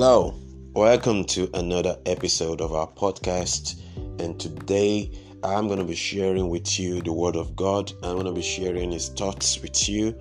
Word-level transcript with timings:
Hello, 0.00 0.32
welcome 0.74 1.24
to 1.24 1.50
another 1.54 1.96
episode 2.06 2.60
of 2.60 2.72
our 2.72 2.86
podcast. 2.86 3.80
And 4.20 4.38
today 4.38 5.10
I'm 5.42 5.66
going 5.66 5.80
to 5.80 5.84
be 5.84 5.96
sharing 5.96 6.50
with 6.50 6.78
you 6.78 7.02
the 7.02 7.12
Word 7.12 7.34
of 7.34 7.56
God. 7.56 7.90
I'm 8.04 8.14
going 8.14 8.26
to 8.26 8.32
be 8.32 8.40
sharing 8.40 8.92
His 8.92 9.08
thoughts 9.08 9.60
with 9.60 9.88
you 9.88 10.16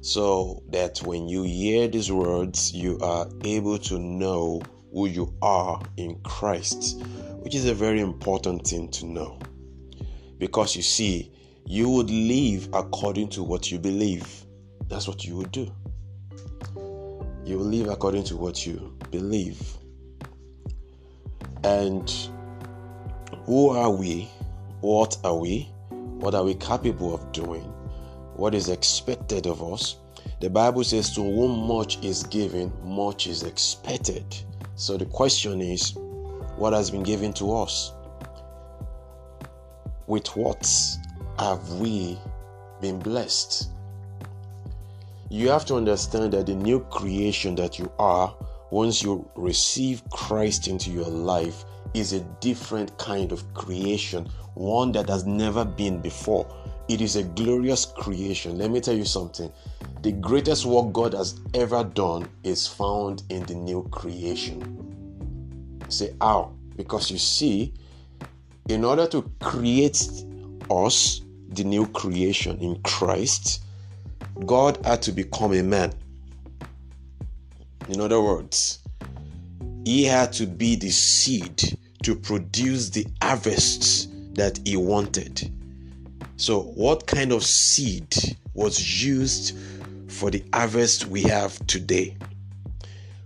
so 0.00 0.60
that 0.70 0.98
when 1.04 1.28
you 1.28 1.44
hear 1.44 1.86
these 1.86 2.10
words, 2.10 2.72
you 2.74 2.98
are 2.98 3.28
able 3.44 3.78
to 3.78 4.00
know 4.00 4.60
who 4.92 5.06
you 5.06 5.32
are 5.40 5.80
in 5.96 6.20
Christ, 6.24 7.00
which 7.42 7.54
is 7.54 7.66
a 7.66 7.74
very 7.74 8.00
important 8.00 8.66
thing 8.66 8.90
to 8.90 9.06
know. 9.06 9.38
Because 10.38 10.74
you 10.74 10.82
see, 10.82 11.30
you 11.64 11.88
would 11.90 12.10
live 12.10 12.68
according 12.72 13.28
to 13.28 13.44
what 13.44 13.70
you 13.70 13.78
believe. 13.78 14.44
That's 14.88 15.06
what 15.06 15.24
you 15.24 15.36
would 15.36 15.52
do. 15.52 15.72
You 17.44 17.58
will 17.58 17.66
live 17.66 17.88
according 17.88 18.24
to 18.24 18.36
what 18.36 18.66
you 18.66 18.96
believe. 19.12 19.62
And 21.62 22.12
who 23.44 23.68
are 23.68 23.90
we? 23.90 24.28
What 24.80 25.16
are 25.22 25.36
we? 25.36 25.68
What 25.90 26.34
are 26.34 26.42
we 26.42 26.54
capable 26.54 27.14
of 27.14 27.30
doing? 27.30 27.62
What 28.34 28.54
is 28.54 28.68
expected 28.68 29.46
of 29.46 29.62
us? 29.62 29.96
The 30.40 30.50
Bible 30.50 30.82
says, 30.82 31.14
To 31.14 31.22
whom 31.22 31.68
much 31.68 32.02
is 32.02 32.24
given, 32.24 32.72
much 32.82 33.28
is 33.28 33.44
expected. 33.44 34.24
So 34.74 34.96
the 34.96 35.06
question 35.06 35.60
is, 35.60 35.94
what 36.56 36.72
has 36.72 36.90
been 36.90 37.02
given 37.02 37.32
to 37.34 37.54
us? 37.54 37.92
With 40.06 40.26
what 40.36 40.68
have 41.38 41.70
we 41.74 42.18
been 42.80 42.98
blessed? 42.98 43.70
You 45.28 45.48
have 45.48 45.64
to 45.66 45.76
understand 45.76 46.32
that 46.32 46.46
the 46.46 46.54
new 46.54 46.80
creation 46.80 47.54
that 47.54 47.78
you 47.78 47.90
are, 47.98 48.34
once 48.72 49.02
you 49.02 49.28
receive 49.36 50.02
Christ 50.08 50.66
into 50.66 50.90
your 50.90 51.04
life, 51.04 51.66
is 51.92 52.14
a 52.14 52.20
different 52.40 52.96
kind 52.96 53.30
of 53.30 53.44
creation, 53.52 54.26
one 54.54 54.92
that 54.92 55.10
has 55.10 55.26
never 55.26 55.62
been 55.62 56.00
before. 56.00 56.50
It 56.88 57.02
is 57.02 57.16
a 57.16 57.22
glorious 57.22 57.84
creation. 57.84 58.56
Let 58.56 58.70
me 58.70 58.80
tell 58.80 58.96
you 58.96 59.04
something. 59.04 59.52
The 60.00 60.12
greatest 60.12 60.64
work 60.64 60.90
God 60.94 61.12
has 61.12 61.38
ever 61.52 61.84
done 61.84 62.26
is 62.44 62.66
found 62.66 63.24
in 63.28 63.42
the 63.44 63.54
new 63.54 63.86
creation. 63.90 64.64
Say, 65.90 66.14
how? 66.18 66.54
Because 66.74 67.10
you 67.10 67.18
see, 67.18 67.74
in 68.70 68.86
order 68.86 69.06
to 69.08 69.30
create 69.40 70.24
us, 70.70 71.20
the 71.50 71.64
new 71.64 71.86
creation 71.88 72.58
in 72.60 72.80
Christ, 72.84 73.64
God 74.46 74.82
had 74.86 75.02
to 75.02 75.12
become 75.12 75.52
a 75.52 75.62
man. 75.62 75.92
In 77.88 78.00
other 78.00 78.20
words, 78.20 78.78
he 79.84 80.04
had 80.04 80.32
to 80.34 80.46
be 80.46 80.76
the 80.76 80.90
seed 80.90 81.78
to 82.04 82.14
produce 82.14 82.90
the 82.90 83.06
harvests 83.20 84.08
that 84.34 84.58
he 84.64 84.76
wanted. 84.76 85.50
So, 86.36 86.62
what 86.62 87.06
kind 87.06 87.32
of 87.32 87.44
seed 87.44 88.14
was 88.54 89.02
used 89.04 89.56
for 90.08 90.30
the 90.30 90.44
harvest 90.52 91.06
we 91.06 91.22
have 91.22 91.64
today? 91.66 92.16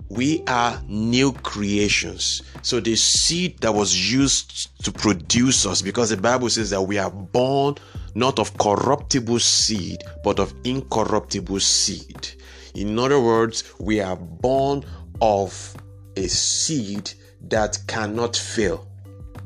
We 0.08 0.42
are 0.46 0.80
new 0.86 1.32
creations. 1.32 2.42
So, 2.62 2.80
the 2.80 2.96
seed 2.96 3.58
that 3.60 3.74
was 3.74 4.12
used 4.12 4.84
to 4.84 4.92
produce 4.92 5.66
us, 5.66 5.82
because 5.82 6.10
the 6.10 6.16
Bible 6.16 6.48
says 6.50 6.70
that 6.70 6.82
we 6.82 6.98
are 6.98 7.10
born 7.10 7.76
not 8.14 8.38
of 8.38 8.56
corruptible 8.56 9.38
seed, 9.38 10.02
but 10.24 10.38
of 10.38 10.54
incorruptible 10.64 11.60
seed. 11.60 12.32
In 12.76 12.98
other 12.98 13.18
words, 13.18 13.64
we 13.80 14.00
are 14.00 14.16
born 14.16 14.84
of 15.22 15.74
a 16.14 16.26
seed 16.28 17.10
that 17.48 17.78
cannot 17.86 18.36
fail, 18.36 18.86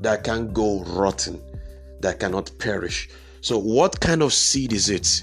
that 0.01 0.25
can 0.25 0.53
go 0.53 0.83
rotten, 0.83 1.41
that 2.01 2.19
cannot 2.19 2.51
perish. 2.59 3.09
So, 3.41 3.57
what 3.57 4.01
kind 4.01 4.25
of 4.25 4.33
seed 4.33 4.73
is 4.73 4.91
it? 4.91 5.23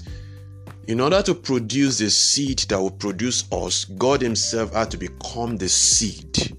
In 0.86 1.00
order 1.00 1.20
to 1.20 1.34
produce 1.34 1.98
the 1.98 2.08
seed 2.08 2.60
that 2.70 2.80
will 2.80 2.90
produce 2.90 3.44
us, 3.52 3.84
God 3.84 4.22
Himself 4.22 4.72
had 4.72 4.90
to 4.92 4.96
become 4.96 5.58
the 5.58 5.68
seed. 5.68 6.56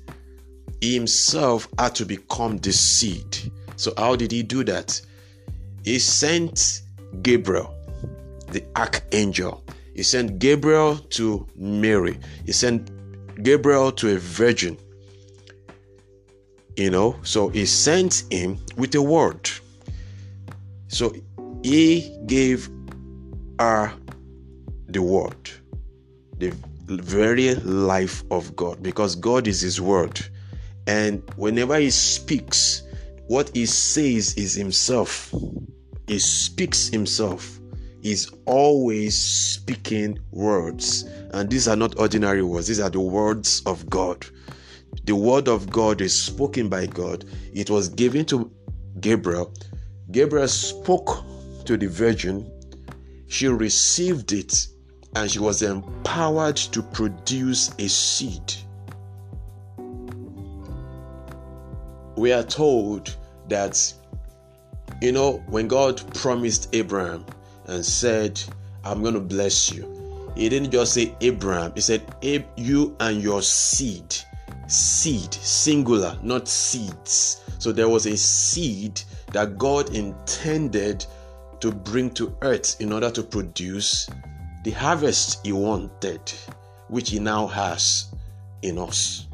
He 0.82 0.94
Himself 0.94 1.68
had 1.80 1.96
to 1.96 2.06
become 2.06 2.58
the 2.58 2.72
seed. 2.72 3.52
So, 3.76 3.92
how 3.98 4.16
did 4.16 4.32
He 4.32 4.44
do 4.44 4.64
that? 4.66 5.02
He 5.84 5.98
sent 5.98 6.84
Gabriel, 7.24 7.74
the 8.52 8.64
archangel. 8.76 9.64
He 9.96 10.04
sent 10.04 10.40
Gabriel 10.40 10.98
to 10.98 11.46
Mary. 11.56 12.18
He 12.46 12.52
sent 12.52 12.92
Gabriel 13.44 13.92
to 13.94 14.16
a 14.16 14.18
virgin. 14.18 14.78
You 16.76 16.90
know, 16.90 17.16
so 17.24 17.50
he 17.50 17.66
sent 17.66 18.24
him 18.32 18.58
with 18.78 18.96
a 18.96 19.02
word. 19.02 19.50
So 20.88 21.14
he 21.64 22.18
gave 22.26 22.70
her 23.60 23.94
the 24.88 25.02
word, 25.02 25.50
the 26.38 26.54
very 26.88 27.54
life 27.56 28.24
of 28.32 28.56
God, 28.56 28.82
because 28.82 29.16
God 29.16 29.48
is 29.48 29.62
his 29.62 29.82
word. 29.82 30.20
And 30.88 31.22
whenever 31.36 31.78
he 31.78 31.92
speaks, 31.92 32.84
what 33.28 33.52
he 33.54 33.66
says 33.66 34.34
is 34.36 34.56
himself. 34.56 35.34
He 36.08 36.18
speaks 36.18 36.88
himself. 36.88 37.59
He's 38.02 38.32
always 38.46 39.18
speaking 39.18 40.20
words. 40.32 41.04
And 41.32 41.50
these 41.50 41.68
are 41.68 41.76
not 41.76 42.00
ordinary 42.00 42.44
words, 42.44 42.68
these 42.68 42.80
are 42.80 42.90
the 42.90 43.00
words 43.00 43.62
of 43.66 43.90
God. 43.90 44.26
The 45.06 45.16
word 45.16 45.48
of 45.48 45.70
God 45.70 46.02
is 46.02 46.20
spoken 46.20 46.70
by 46.70 46.86
God. 46.86 47.26
It 47.54 47.70
was 47.70 47.90
given 47.90 48.26
to 48.26 48.52
Gabriel. 49.00 49.54
Gabriel 50.12 50.48
spoke 50.48 51.24
to 51.66 51.78
the 51.78 51.88
virgin. 51.88 52.50
She 53.28 53.48
received 53.48 54.34
it 54.34 54.68
and 55.16 55.30
she 55.30 55.40
was 55.40 55.62
empowered 55.62 56.56
to 56.58 56.82
produce 56.82 57.72
a 57.80 57.88
seed. 57.88 58.54
We 62.16 62.34
are 62.34 62.44
told 62.44 63.16
that, 63.48 63.94
you 65.02 65.12
know, 65.12 65.44
when 65.48 65.68
God 65.68 66.02
promised 66.16 66.70
Abraham 66.74 67.26
and 67.70 67.86
said, 67.86 68.42
I'm 68.84 69.02
going 69.02 69.14
to 69.14 69.20
bless 69.20 69.72
you, 69.72 70.32
he 70.36 70.50
didn't 70.50 70.72
just 70.72 70.94
say 70.94 71.16
Abraham, 71.22 71.72
he 71.76 71.82
said, 71.82 72.02
You 72.22 72.96
and 73.00 73.22
your 73.22 73.42
seed. 73.42 74.16
Seed, 74.68 75.34
singular, 75.34 76.18
not 76.22 76.48
seeds. 76.48 77.42
So 77.58 77.72
there 77.72 77.90
was 77.90 78.06
a 78.06 78.16
seed 78.16 79.02
that 79.34 79.58
God 79.58 79.94
intended 79.96 81.06
to 81.60 81.72
bring 81.72 82.12
to 82.12 82.36
earth 82.42 82.80
in 82.80 82.94
order 82.94 83.12
to 83.12 83.24
produce 83.24 84.08
the 84.64 84.72
harvest 84.72 85.46
He 85.46 85.52
wanted, 85.52 86.22
which 86.88 87.10
He 87.10 87.20
now 87.20 87.48
has 87.48 88.14
in 88.62 88.78
us. 88.78 89.28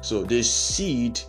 So 0.00 0.22
this 0.22 0.52
seed 0.52 1.20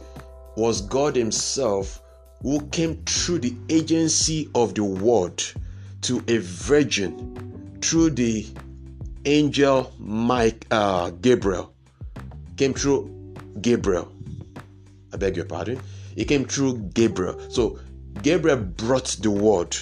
was 0.56 0.82
God 0.82 1.16
Himself 1.16 2.02
who 2.42 2.66
came 2.68 3.04
through 3.06 3.40
the 3.40 3.56
agency 3.70 4.48
of 4.54 4.76
the 4.76 4.84
Word 4.84 5.44
to 6.08 6.24
a 6.30 6.38
virgin 6.38 7.78
through 7.82 8.10
the 8.12 8.48
angel 9.26 9.92
Mike 10.00 10.66
uh, 10.72 11.10
Gabriel 11.10 11.74
came 12.56 12.74
through 12.74 13.12
Gabriel. 13.60 14.10
I 15.12 15.18
beg 15.18 15.36
your 15.36 15.44
pardon. 15.44 15.82
It 16.16 16.30
came 16.30 16.46
through 16.46 16.78
Gabriel. 16.94 17.38
So 17.50 17.80
Gabriel 18.24 18.56
brought 18.56 19.18
the 19.22 19.30
word 19.30 19.76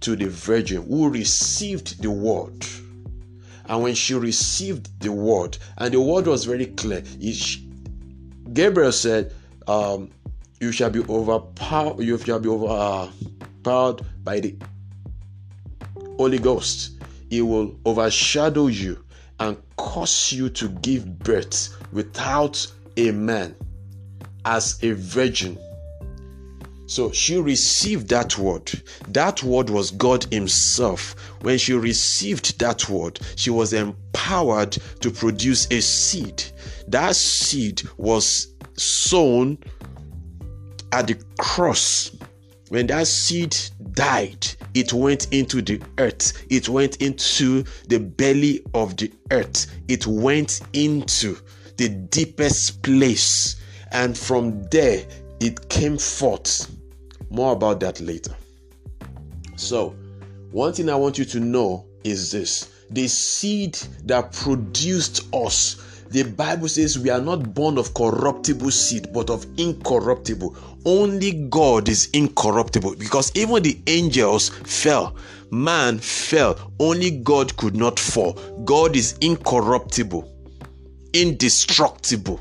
to 0.00 0.14
the 0.14 0.28
virgin 0.28 0.82
who 0.82 1.08
received 1.08 2.02
the 2.02 2.10
word. 2.10 2.66
And 3.64 3.82
when 3.82 3.94
she 3.94 4.12
received 4.12 5.00
the 5.00 5.10
word, 5.10 5.56
and 5.78 5.94
the 5.94 6.02
word 6.02 6.26
was 6.26 6.44
very 6.44 6.66
clear, 6.66 7.02
Gabriel 8.52 8.92
said, 8.92 9.32
um, 9.66 10.10
"You 10.60 10.70
shall 10.70 10.90
be 10.90 11.00
overpowered. 11.00 12.04
You 12.04 12.18
shall 12.18 12.40
be 12.40 12.50
overpowered 12.50 14.02
by 14.22 14.40
the 14.40 14.54
Holy 16.18 16.38
Ghost. 16.38 16.92
He 17.30 17.42
will 17.42 17.74
overshadow 17.84 18.66
you 18.66 19.02
and 19.40 19.56
cause 19.76 20.32
you 20.32 20.48
to 20.50 20.68
give 20.68 21.18
birth 21.20 21.74
without 21.92 22.66
a 22.96 23.10
man 23.10 23.54
as 24.44 24.78
a 24.82 24.92
virgin. 24.92 25.58
So 26.86 27.10
she 27.10 27.38
received 27.38 28.08
that 28.10 28.36
word. 28.36 28.70
That 29.08 29.42
word 29.42 29.70
was 29.70 29.92
God 29.92 30.24
Himself. 30.30 31.14
When 31.40 31.56
she 31.56 31.72
received 31.72 32.58
that 32.58 32.88
word, 32.88 33.18
she 33.36 33.50
was 33.50 33.72
empowered 33.72 34.76
to 35.00 35.10
produce 35.10 35.66
a 35.70 35.80
seed. 35.80 36.42
That 36.88 37.16
seed 37.16 37.82
was 37.96 38.48
sown 38.76 39.58
at 40.92 41.06
the 41.06 41.16
cross. 41.38 42.10
When 42.72 42.86
that 42.86 43.06
seed 43.06 43.54
died, 43.92 44.46
it 44.72 44.94
went 44.94 45.30
into 45.30 45.60
the 45.60 45.78
earth. 45.98 46.42
It 46.48 46.70
went 46.70 47.02
into 47.02 47.64
the 47.88 48.00
belly 48.00 48.64
of 48.72 48.96
the 48.96 49.12
earth. 49.30 49.66
It 49.88 50.06
went 50.06 50.62
into 50.72 51.36
the 51.76 51.90
deepest 51.90 52.82
place. 52.82 53.56
And 53.90 54.16
from 54.16 54.62
there, 54.70 55.04
it 55.38 55.68
came 55.68 55.98
forth. 55.98 56.74
More 57.28 57.52
about 57.52 57.80
that 57.80 58.00
later. 58.00 58.34
So, 59.56 59.94
one 60.50 60.72
thing 60.72 60.88
I 60.88 60.94
want 60.94 61.18
you 61.18 61.26
to 61.26 61.40
know 61.40 61.84
is 62.04 62.32
this 62.32 62.72
the 62.88 63.06
seed 63.06 63.74
that 64.04 64.32
produced 64.32 65.26
us. 65.34 65.76
The 66.12 66.24
Bible 66.24 66.68
says 66.68 66.98
we 66.98 67.08
are 67.08 67.22
not 67.22 67.54
born 67.54 67.78
of 67.78 67.94
corruptible 67.94 68.70
seed, 68.70 69.14
but 69.14 69.30
of 69.30 69.46
incorruptible. 69.56 70.54
Only 70.84 71.32
God 71.48 71.88
is 71.88 72.10
incorruptible 72.12 72.96
because 72.96 73.32
even 73.34 73.62
the 73.62 73.78
angels 73.86 74.50
fell. 74.50 75.16
Man 75.50 75.98
fell. 75.98 76.72
Only 76.78 77.10
God 77.10 77.56
could 77.56 77.74
not 77.74 77.98
fall. 77.98 78.34
God 78.66 78.94
is 78.94 79.16
incorruptible, 79.22 80.28
indestructible. 81.14 82.40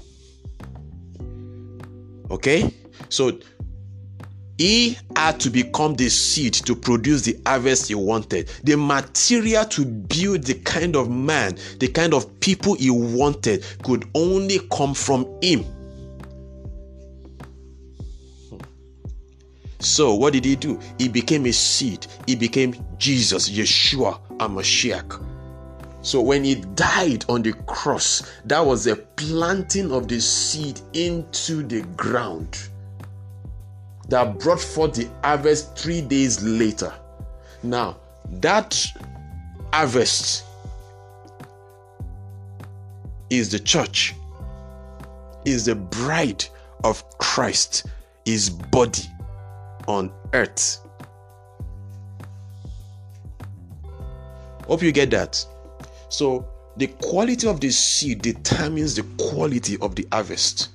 Okay? 2.29 2.73
So 3.07 3.39
he 4.61 4.95
had 5.15 5.39
to 5.39 5.49
become 5.49 5.95
the 5.95 6.07
seed 6.07 6.53
to 6.53 6.75
produce 6.75 7.23
the 7.23 7.35
harvest 7.47 7.87
he 7.87 7.95
wanted, 7.95 8.47
the 8.63 8.77
material 8.77 9.65
to 9.65 9.83
build 9.83 10.43
the 10.43 10.53
kind 10.53 10.95
of 10.95 11.09
man, 11.09 11.57
the 11.79 11.87
kind 11.87 12.13
of 12.13 12.39
people 12.41 12.75
he 12.75 12.91
wanted 12.91 13.65
could 13.81 14.07
only 14.13 14.59
come 14.71 14.93
from 14.93 15.25
him. 15.41 15.65
So, 19.79 20.13
what 20.13 20.33
did 20.33 20.45
he 20.45 20.55
do? 20.55 20.79
He 20.99 21.07
became 21.07 21.47
a 21.47 21.51
seed. 21.51 22.05
He 22.27 22.35
became 22.35 22.75
Jesus, 22.99 23.49
Yeshua, 23.49 24.19
Mashiach. 24.37 25.25
So, 26.03 26.21
when 26.21 26.43
he 26.43 26.53
died 26.75 27.25
on 27.29 27.41
the 27.41 27.53
cross, 27.65 28.31
that 28.45 28.63
was 28.63 28.85
a 28.85 28.95
planting 28.95 29.91
of 29.91 30.07
the 30.07 30.21
seed 30.21 30.79
into 30.93 31.63
the 31.63 31.81
ground 31.97 32.59
that 34.11 34.37
brought 34.39 34.59
forth 34.59 34.93
the 34.93 35.09
harvest 35.23 35.77
three 35.77 36.01
days 36.01 36.43
later. 36.43 36.93
Now, 37.63 37.97
that 38.41 38.85
harvest 39.71 40.43
is 43.29 43.49
the 43.49 43.59
church, 43.59 44.13
is 45.45 45.65
the 45.65 45.75
bride 45.75 46.43
of 46.83 47.03
Christ, 47.19 47.87
his 48.25 48.49
body 48.49 49.03
on 49.87 50.11
earth. 50.33 50.79
Hope 54.67 54.83
you 54.83 54.91
get 54.91 55.09
that. 55.11 55.43
So, 56.09 56.45
the 56.75 56.87
quality 56.87 57.47
of 57.47 57.61
the 57.61 57.71
seed 57.71 58.21
determines 58.21 58.95
the 58.95 59.03
quality 59.17 59.77
of 59.81 59.95
the 59.95 60.05
harvest. 60.11 60.69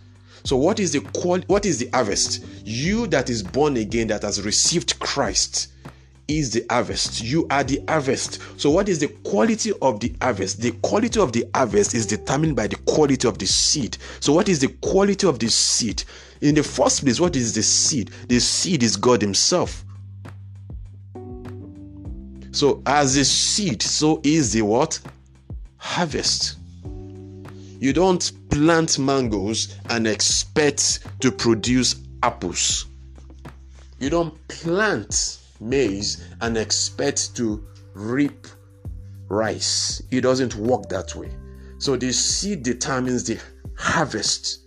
So 0.47 0.57
what 0.57 0.79
is 0.79 0.93
the 0.93 1.01
qual- 1.01 1.43
what 1.49 1.67
is 1.67 1.79
the 1.79 1.89
harvest? 1.93 2.45
You 2.65 3.09
that 3.09 3.29
is 3.29 3.43
born 3.43 3.77
again 3.77 4.07
that 4.09 4.23
has 4.23 4.41
received 4.41 4.97
Christ 5.01 5.73
is 6.29 6.53
the 6.53 6.65
harvest. 6.71 7.21
You 7.21 7.49
are 7.51 7.65
the 7.65 7.83
harvest. 7.89 8.39
So 8.57 8.71
what 8.71 8.89
is 8.89 9.01
the 9.01 9.09
quality 9.09 9.73
of 9.83 9.99
the 9.99 10.15
harvest? 10.23 10.61
The 10.61 10.71
quality 10.83 11.19
of 11.19 11.33
the 11.33 11.47
harvest 11.53 11.95
is 11.95 12.07
determined 12.07 12.55
by 12.55 12.69
the 12.69 12.77
quality 12.77 13.27
of 13.27 13.39
the 13.39 13.47
seed. 13.47 13.99
So 14.21 14.33
what 14.33 14.49
is 14.49 14.61
the 14.61 14.69
quality 14.69 15.27
of 15.27 15.41
the 15.41 15.49
seed? 15.49 16.05
In 16.41 16.55
the 16.55 16.63
first 16.63 17.03
place, 17.03 17.19
what 17.19 17.35
is 17.35 17.53
the 17.53 17.65
seed? 17.65 18.13
The 18.29 18.39
seed 18.39 18.85
is 18.85 18.97
God 18.97 19.23
himself. 19.23 19.85
So 22.53 22.83
as 22.87 23.17
a 23.17 23.25
seed, 23.25 23.83
so 23.83 24.21
is 24.23 24.53
the 24.53 24.63
what? 24.63 25.01
Harvest. 25.77 26.57
You 27.79 27.93
don't 27.93 28.33
plant 28.51 28.99
mangoes 28.99 29.77
and 29.91 30.07
expect 30.07 31.01
to 31.21 31.31
produce 31.31 31.97
apples. 32.23 32.87
You 33.99 34.11
don't 34.11 34.49
plant 34.49 35.39
maize 35.61 36.25
and 36.41 36.57
expect 36.57 37.37
to 37.37 37.67
reap 37.95 38.47
rice. 39.29 40.03
It 40.11 40.23
doesn't 40.23 40.55
work 40.55 40.89
that 40.89 41.15
way. 41.15 41.31
So 41.79 41.97
the 41.97 42.13
seed 42.13 42.63
determines 42.63 43.25
the 43.25 43.39
harvest. 43.77 44.61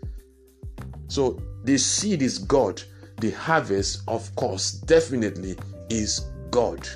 So 1.07 1.41
the 1.63 1.77
seed 1.77 2.21
is 2.21 2.37
God. 2.37 2.81
The 3.19 3.31
harvest, 3.31 4.01
of 4.07 4.33
course, 4.35 4.73
definitely 4.73 5.57
is 5.89 6.25
God. 6.51 6.87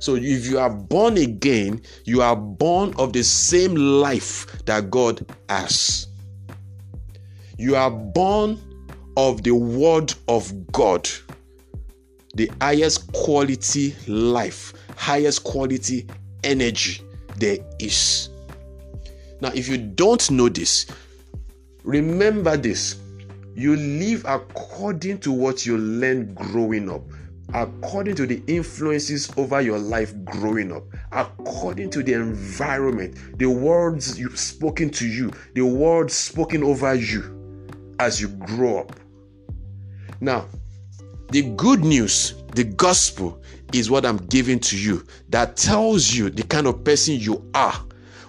So 0.00 0.16
if 0.16 0.46
you 0.46 0.58
are 0.58 0.70
born 0.70 1.18
again, 1.18 1.82
you 2.04 2.22
are 2.22 2.34
born 2.34 2.94
of 2.98 3.12
the 3.12 3.22
same 3.22 3.74
life 3.74 4.46
that 4.64 4.90
God 4.90 5.24
has. 5.48 6.06
You 7.58 7.76
are 7.76 7.90
born 7.90 8.58
of 9.18 9.42
the 9.42 9.52
word 9.52 10.14
of 10.26 10.72
God, 10.72 11.08
the 12.34 12.50
highest 12.62 13.12
quality 13.12 13.94
life, 14.08 14.72
highest 14.96 15.44
quality 15.44 16.06
energy 16.44 17.02
there 17.36 17.58
is. 17.78 18.30
Now, 19.42 19.50
if 19.54 19.68
you 19.68 19.76
don't 19.76 20.30
know 20.30 20.48
this, 20.48 20.86
remember 21.84 22.56
this 22.56 22.96
you 23.54 23.76
live 23.76 24.24
according 24.26 25.18
to 25.18 25.32
what 25.32 25.66
you 25.66 25.76
learned 25.76 26.34
growing 26.34 26.88
up 26.88 27.02
according 27.54 28.14
to 28.16 28.26
the 28.26 28.42
influences 28.46 29.30
over 29.36 29.60
your 29.60 29.78
life 29.78 30.14
growing 30.24 30.72
up, 30.72 30.84
according 31.12 31.90
to 31.90 32.02
the 32.02 32.12
environment, 32.12 33.16
the 33.38 33.46
words 33.46 34.18
you've 34.18 34.38
spoken 34.38 34.90
to 34.90 35.06
you, 35.06 35.30
the 35.54 35.62
words 35.62 36.14
spoken 36.14 36.62
over 36.62 36.94
you 36.94 37.36
as 37.98 38.20
you 38.20 38.28
grow 38.28 38.80
up. 38.80 38.92
Now, 40.20 40.46
the 41.30 41.42
good 41.42 41.80
news, 41.80 42.34
the 42.54 42.64
gospel, 42.64 43.42
is 43.72 43.90
what 43.90 44.04
I'm 44.04 44.18
giving 44.26 44.58
to 44.60 44.78
you 44.78 45.06
that 45.28 45.56
tells 45.56 46.12
you 46.12 46.28
the 46.30 46.42
kind 46.42 46.66
of 46.66 46.82
person 46.84 47.14
you 47.14 47.48
are. 47.54 47.74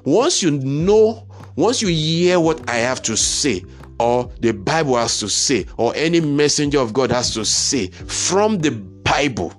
Once 0.04 0.44
you 0.44 0.52
know, 0.52 1.28
once 1.56 1.82
you 1.82 1.88
hear 1.88 2.40
what 2.40 2.70
I 2.70 2.76
have 2.76 3.02
to 3.04 3.18
say, 3.18 3.64
or 4.00 4.32
the 4.40 4.52
Bible 4.52 4.98
has 4.98 5.20
to 5.20 5.30
say, 5.30 5.66
or 5.78 5.94
any 5.96 6.20
messenger 6.20 6.80
of 6.80 6.94
God 6.94 7.12
has 7.12 7.34
to 7.36 7.46
say 7.46 7.88
from 7.88 8.58
the 8.60 8.72
Bible 9.12 9.52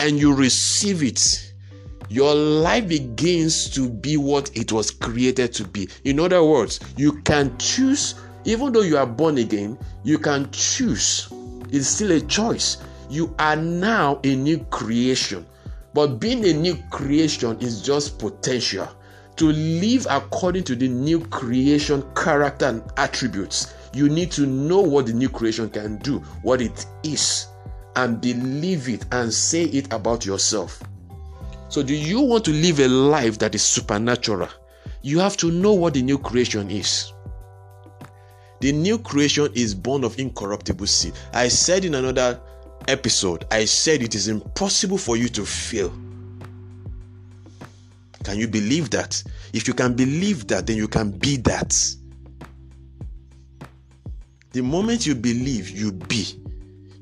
and 0.00 0.18
you 0.18 0.34
receive 0.34 1.02
it, 1.02 1.54
your 2.10 2.34
life 2.34 2.86
begins 2.88 3.70
to 3.70 3.88
be 3.88 4.18
what 4.18 4.54
it 4.54 4.70
was 4.70 4.90
created 4.90 5.54
to 5.54 5.64
be. 5.64 5.88
In 6.04 6.20
other 6.20 6.44
words, 6.44 6.78
you 6.98 7.12
can 7.22 7.56
choose, 7.56 8.16
even 8.44 8.70
though 8.70 8.82
you 8.82 8.98
are 8.98 9.06
born 9.06 9.38
again, 9.38 9.78
you 10.04 10.18
can 10.18 10.50
choose. 10.50 11.32
It's 11.70 11.88
still 11.88 12.12
a 12.12 12.20
choice. 12.20 12.82
You 13.08 13.34
are 13.38 13.56
now 13.56 14.20
a 14.24 14.36
new 14.36 14.58
creation. 14.64 15.46
But 15.94 16.20
being 16.20 16.44
a 16.44 16.52
new 16.52 16.76
creation 16.90 17.58
is 17.60 17.80
just 17.80 18.18
potential. 18.18 18.88
To 19.36 19.46
live 19.46 20.06
according 20.10 20.64
to 20.64 20.76
the 20.76 20.88
new 20.88 21.20
creation 21.28 22.04
character 22.14 22.66
and 22.66 22.82
attributes, 22.98 23.72
you 23.94 24.10
need 24.10 24.30
to 24.32 24.44
know 24.46 24.80
what 24.80 25.06
the 25.06 25.14
new 25.14 25.30
creation 25.30 25.70
can 25.70 25.96
do, 25.96 26.18
what 26.42 26.60
it 26.60 26.84
is 27.02 27.46
and 27.96 28.20
believe 28.20 28.88
it 28.88 29.04
and 29.12 29.32
say 29.32 29.64
it 29.64 29.92
about 29.92 30.24
yourself. 30.24 30.82
So, 31.68 31.82
do 31.82 31.94
you 31.94 32.20
want 32.20 32.44
to 32.46 32.50
live 32.50 32.80
a 32.80 32.88
life 32.88 33.38
that 33.38 33.54
is 33.54 33.62
supernatural? 33.62 34.48
You 35.02 35.18
have 35.18 35.36
to 35.38 35.50
know 35.50 35.72
what 35.72 35.94
the 35.94 36.02
new 36.02 36.18
creation 36.18 36.70
is. 36.70 37.12
The 38.60 38.72
new 38.72 38.98
creation 38.98 39.48
is 39.54 39.74
born 39.74 40.04
of 40.04 40.18
incorruptible 40.18 40.86
seed. 40.86 41.14
I 41.32 41.48
said 41.48 41.84
in 41.84 41.94
another 41.94 42.40
episode, 42.88 43.46
I 43.50 43.64
said 43.64 44.02
it 44.02 44.14
is 44.14 44.28
impossible 44.28 44.98
for 44.98 45.16
you 45.16 45.28
to 45.30 45.44
fail. 45.44 45.92
Can 48.22 48.38
you 48.38 48.46
believe 48.46 48.90
that? 48.90 49.22
If 49.52 49.66
you 49.66 49.74
can 49.74 49.94
believe 49.94 50.46
that, 50.48 50.66
then 50.66 50.76
you 50.76 50.88
can 50.88 51.10
be 51.10 51.38
that. 51.38 51.74
The 54.52 54.62
moment 54.62 55.06
you 55.06 55.14
believe, 55.14 55.70
you 55.70 55.92
be. 55.92 56.41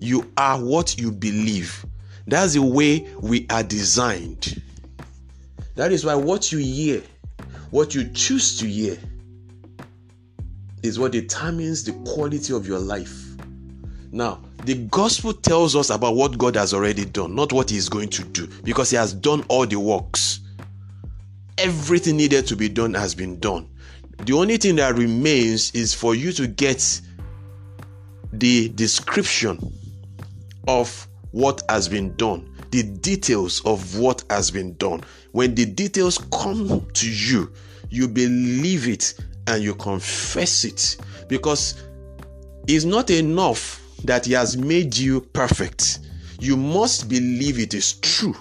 You 0.01 0.33
are 0.37 0.59
what 0.59 0.99
you 0.99 1.13
believe. 1.13 1.85
That's 2.27 2.55
the 2.55 2.63
way 2.63 3.07
we 3.21 3.47
are 3.51 3.63
designed. 3.63 4.63
That 5.77 5.93
is 5.93 6.05
why 6.05 6.15
what 6.15 6.51
you 6.51 6.59
hear, 6.59 7.03
what 7.71 7.95
you 7.95 8.09
choose 8.13 8.59
to 8.59 8.67
hear, 8.67 8.99
is 10.83 10.99
what 10.99 11.13
determines 11.13 11.85
the 11.85 11.93
quality 12.11 12.55
of 12.55 12.67
your 12.67 12.79
life. 12.79 13.27
Now, 14.11 14.41
the 14.65 14.75
gospel 14.75 15.35
tells 15.35 15.77
us 15.77 15.91
about 15.91 16.17
what 16.17 16.39
God 16.39 16.57
has 16.57 16.73
already 16.73 17.05
done, 17.05 17.35
not 17.35 17.53
what 17.53 17.69
He 17.69 17.77
is 17.77 17.89
going 17.89 18.09
to 18.11 18.25
do, 18.25 18.47
because 18.63 18.91
He 18.91 18.97
has 18.97 19.13
done 19.13 19.45
all 19.49 19.67
the 19.67 19.79
works. 19.79 20.41
Everything 21.59 22.17
needed 22.17 22.47
to 22.47 22.57
be 22.57 22.71
done 22.71 22.95
has 22.95 23.15
been 23.15 23.39
done. 23.39 23.69
The 24.25 24.33
only 24.33 24.57
thing 24.57 24.77
that 24.77 24.95
remains 24.97 25.75
is 25.75 25.93
for 25.93 26.15
you 26.15 26.33
to 26.33 26.47
get 26.47 27.01
the 28.33 28.69
description 28.71 29.59
of 30.69 31.07
what 31.33 31.63
has 31.69 31.89
been 31.89 32.15
done, 32.17 32.49
the 32.71 32.83
details 32.83 33.63
of 33.65 33.99
what 33.99 34.25
has 34.31 34.51
been 34.51 34.75
done. 34.77 35.03
When 35.33 35.55
the 35.55 35.67
details 35.67 36.19
come 36.33 36.87
to 36.93 37.11
you, 37.11 37.53
you 37.89 38.09
believe 38.09 38.89
it 38.89 39.15
and 39.47 39.63
you 39.63 39.75
confess 39.75 40.65
it 40.65 40.97
because 41.29 41.83
it's 42.67 42.85
not 42.85 43.11
enough 43.11 43.81
that 44.05 44.27
He 44.27 44.33
has 44.33 44.57
made 44.57 44.97
you 44.97 45.21
perfect. 45.21 46.01
You 46.41 46.57
must 46.57 47.09
believe 47.09 47.59
it 47.59 47.75
is 47.75 47.95
true. 47.95 48.35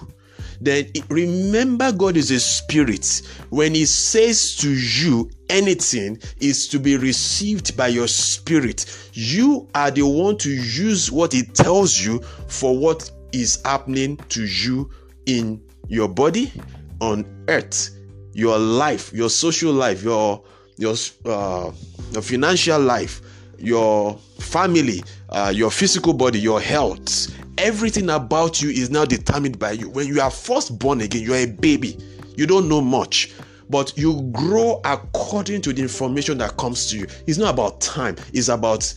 Then 0.60 0.90
remember, 1.08 1.90
God 1.92 2.16
is 2.16 2.30
a 2.30 2.40
spirit. 2.40 3.22
When 3.50 3.74
He 3.74 3.86
says 3.86 4.56
to 4.56 4.70
you 4.70 5.30
anything, 5.50 6.18
is 6.40 6.68
to 6.68 6.78
be 6.78 6.96
received 6.96 7.76
by 7.76 7.88
your 7.88 8.08
spirit. 8.08 8.86
You 9.12 9.68
are 9.74 9.90
the 9.90 10.06
one 10.06 10.38
to 10.38 10.50
use 10.50 11.10
what 11.10 11.34
it 11.34 11.54
tells 11.54 12.00
you 12.00 12.20
for 12.48 12.78
what 12.78 13.10
is 13.32 13.60
happening 13.64 14.16
to 14.30 14.44
you 14.44 14.90
in 15.26 15.62
your 15.88 16.08
body 16.08 16.52
on 17.00 17.24
earth, 17.48 17.90
your 18.32 18.58
life, 18.58 19.12
your 19.12 19.28
social 19.30 19.72
life, 19.72 20.02
your 20.02 20.42
your 20.76 20.94
uh, 21.26 21.70
your 22.12 22.22
financial 22.22 22.80
life, 22.80 23.20
your 23.58 24.16
family, 24.38 25.02
uh, 25.28 25.52
your 25.54 25.70
physical 25.70 26.12
body, 26.12 26.38
your 26.38 26.60
health. 26.60 27.28
Everything 27.58 28.08
about 28.08 28.62
you 28.62 28.70
is 28.70 28.90
now 28.90 29.04
determined 29.04 29.58
by 29.58 29.72
you. 29.72 29.90
When 29.90 30.06
you 30.06 30.20
are 30.20 30.30
first 30.30 30.78
born 30.78 31.02
again, 31.02 31.22
you 31.22 31.34
are 31.34 31.38
a 31.38 31.46
baby. 31.46 31.98
You 32.36 32.46
don't 32.46 32.68
know 32.68 32.80
much, 32.80 33.32
but 33.70 33.96
you 33.96 34.28
grow 34.32 34.80
according 34.84 35.62
to 35.62 35.72
the 35.72 35.80
information 35.80 36.38
that 36.38 36.56
comes 36.56 36.90
to 36.90 36.98
you. 36.98 37.06
It's 37.26 37.38
not 37.38 37.54
about 37.54 37.80
time, 37.80 38.16
it's 38.32 38.48
about 38.48 38.92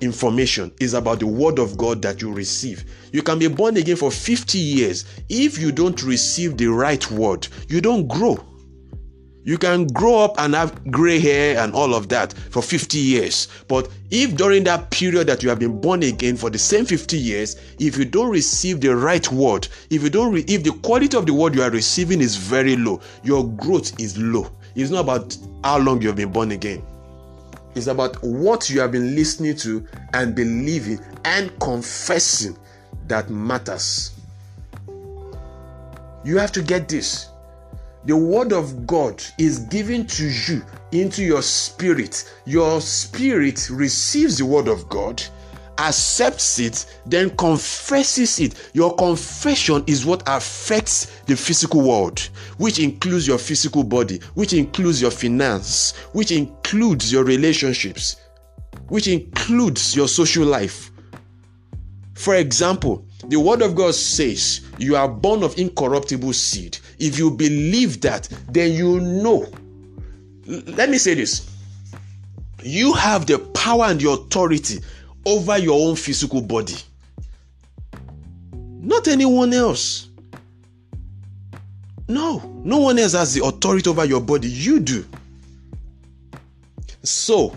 information 0.00 0.72
is 0.80 0.94
about 0.94 1.20
the 1.20 1.26
word 1.26 1.58
of 1.58 1.76
God 1.76 2.02
that 2.02 2.20
you 2.20 2.32
receive. 2.32 2.84
You 3.12 3.22
can 3.22 3.38
be 3.38 3.48
born 3.48 3.76
again 3.76 3.96
for 3.96 4.10
50 4.10 4.58
years. 4.58 5.04
If 5.28 5.58
you 5.58 5.70
don't 5.70 6.02
receive 6.02 6.56
the 6.56 6.66
right 6.66 7.08
word, 7.10 7.46
you 7.68 7.80
don't 7.80 8.08
grow. 8.08 8.44
You 9.46 9.58
can 9.58 9.86
grow 9.88 10.20
up 10.20 10.36
and 10.38 10.54
have 10.54 10.90
gray 10.90 11.20
hair 11.20 11.58
and 11.58 11.74
all 11.74 11.94
of 11.94 12.08
that 12.08 12.32
for 12.32 12.62
50 12.62 12.96
years. 12.98 13.48
But 13.68 13.90
if 14.10 14.34
during 14.36 14.64
that 14.64 14.90
period 14.90 15.26
that 15.26 15.42
you 15.42 15.50
have 15.50 15.58
been 15.58 15.82
born 15.82 16.02
again 16.02 16.36
for 16.38 16.48
the 16.48 16.58
same 16.58 16.86
50 16.86 17.18
years, 17.18 17.56
if 17.78 17.98
you 17.98 18.06
don't 18.06 18.30
receive 18.30 18.80
the 18.80 18.96
right 18.96 19.30
word, 19.30 19.68
if 19.90 20.02
you 20.02 20.08
don't 20.08 20.32
re- 20.32 20.44
if 20.48 20.64
the 20.64 20.72
quality 20.82 21.14
of 21.14 21.26
the 21.26 21.34
word 21.34 21.54
you 21.54 21.62
are 21.62 21.70
receiving 21.70 22.22
is 22.22 22.36
very 22.36 22.74
low, 22.74 23.02
your 23.22 23.46
growth 23.46 24.00
is 24.00 24.16
low. 24.16 24.50
It's 24.74 24.90
not 24.90 25.00
about 25.00 25.36
how 25.62 25.78
long 25.78 26.00
you 26.00 26.08
have 26.08 26.16
been 26.16 26.32
born 26.32 26.52
again. 26.52 26.82
It's 27.74 27.86
about 27.86 28.22
what 28.22 28.70
you 28.70 28.80
have 28.80 28.92
been 28.92 29.14
listening 29.14 29.56
to 29.56 29.86
and 30.14 30.34
believing 30.34 31.00
and 31.24 31.50
confessing 31.60 32.56
that 33.08 33.28
matters. 33.28 34.12
You 36.24 36.38
have 36.38 36.52
to 36.52 36.62
get 36.62 36.88
this. 36.88 37.28
The 38.06 38.16
word 38.16 38.52
of 38.52 38.86
God 38.86 39.22
is 39.38 39.60
given 39.60 40.06
to 40.08 40.26
you 40.26 40.62
into 40.92 41.22
your 41.22 41.42
spirit. 41.42 42.30
Your 42.44 42.80
spirit 42.80 43.68
receives 43.70 44.38
the 44.38 44.46
word 44.46 44.68
of 44.68 44.88
God 44.88 45.22
accepts 45.78 46.58
it, 46.58 46.86
then 47.06 47.30
confesses 47.36 48.38
it. 48.40 48.70
Your 48.74 48.94
confession 48.94 49.84
is 49.86 50.06
what 50.06 50.22
affects 50.26 51.20
the 51.22 51.36
physical 51.36 51.82
world, 51.82 52.20
which 52.58 52.78
includes 52.78 53.26
your 53.26 53.38
physical 53.38 53.82
body, 53.84 54.20
which 54.34 54.52
includes 54.52 55.00
your 55.00 55.10
finance, 55.10 55.96
which 56.12 56.30
includes 56.32 57.12
your 57.12 57.24
relationships, 57.24 58.16
which 58.88 59.08
includes 59.08 59.96
your 59.96 60.08
social 60.08 60.46
life. 60.46 60.90
For 62.14 62.36
example, 62.36 63.04
the 63.28 63.38
word 63.38 63.62
of 63.62 63.74
God 63.74 63.94
says, 63.94 64.60
You 64.78 64.96
are 64.96 65.08
born 65.08 65.42
of 65.42 65.58
incorruptible 65.58 66.32
seed. 66.32 66.78
If 66.98 67.18
you 67.18 67.30
believe 67.30 68.00
that, 68.02 68.28
then 68.50 68.72
you 68.72 69.00
know. 69.00 69.46
Let 70.46 70.90
me 70.90 70.98
say 70.98 71.14
this. 71.14 71.50
You 72.62 72.92
have 72.94 73.26
the 73.26 73.38
power 73.38 73.84
and 73.84 74.00
the 74.00 74.10
authority 74.10 74.78
over 75.26 75.58
your 75.58 75.88
own 75.88 75.96
physical 75.96 76.40
body. 76.40 76.76
Not 78.52 79.08
anyone 79.08 79.52
else. 79.52 80.08
No, 82.06 82.38
no 82.64 82.78
one 82.78 82.98
else 82.98 83.12
has 83.12 83.34
the 83.34 83.44
authority 83.44 83.88
over 83.88 84.04
your 84.04 84.20
body. 84.20 84.48
You 84.48 84.80
do. 84.80 85.04
So, 87.02 87.54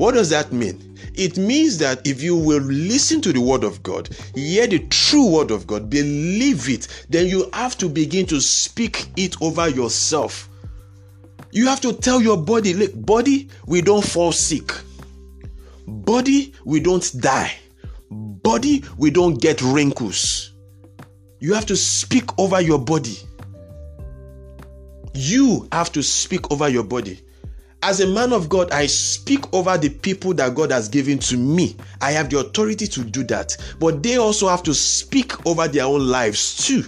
what 0.00 0.14
does 0.14 0.30
that 0.30 0.50
mean? 0.50 0.96
It 1.14 1.36
means 1.36 1.76
that 1.76 2.06
if 2.06 2.22
you 2.22 2.34
will 2.34 2.62
listen 2.62 3.20
to 3.20 3.34
the 3.34 3.40
word 3.42 3.64
of 3.64 3.82
God, 3.82 4.08
hear 4.34 4.66
the 4.66 4.78
true 4.88 5.30
word 5.30 5.50
of 5.50 5.66
God, 5.66 5.90
believe 5.90 6.70
it, 6.70 7.04
then 7.10 7.26
you 7.26 7.50
have 7.52 7.76
to 7.76 7.86
begin 7.86 8.24
to 8.28 8.40
speak 8.40 9.08
it 9.18 9.36
over 9.42 9.68
yourself. 9.68 10.48
You 11.52 11.66
have 11.66 11.82
to 11.82 11.92
tell 11.92 12.22
your 12.22 12.38
body, 12.38 12.72
look, 12.72 12.92
body, 12.94 13.50
we 13.66 13.82
don't 13.82 14.02
fall 14.02 14.32
sick. 14.32 14.72
Body, 15.86 16.54
we 16.64 16.80
don't 16.80 17.06
die. 17.20 17.52
Body, 18.10 18.82
we 18.96 19.10
don't 19.10 19.38
get 19.38 19.60
wrinkles. 19.60 20.54
You 21.40 21.52
have 21.52 21.66
to 21.66 21.76
speak 21.76 22.38
over 22.38 22.58
your 22.58 22.78
body. 22.78 23.18
You 25.12 25.68
have 25.72 25.92
to 25.92 26.02
speak 26.02 26.50
over 26.50 26.70
your 26.70 26.84
body. 26.84 27.20
As 27.82 28.00
a 28.00 28.06
man 28.06 28.32
of 28.32 28.48
God, 28.48 28.70
I 28.72 28.86
speak 28.86 29.52
over 29.54 29.78
the 29.78 29.88
people 29.88 30.34
that 30.34 30.54
God 30.54 30.70
has 30.70 30.88
given 30.88 31.18
to 31.20 31.36
me. 31.36 31.76
I 32.02 32.12
have 32.12 32.28
the 32.28 32.38
authority 32.40 32.86
to 32.86 33.02
do 33.02 33.24
that. 33.24 33.56
But 33.78 34.02
they 34.02 34.18
also 34.18 34.48
have 34.48 34.62
to 34.64 34.74
speak 34.74 35.46
over 35.46 35.66
their 35.66 35.84
own 35.84 36.06
lives 36.06 36.66
too. 36.66 36.84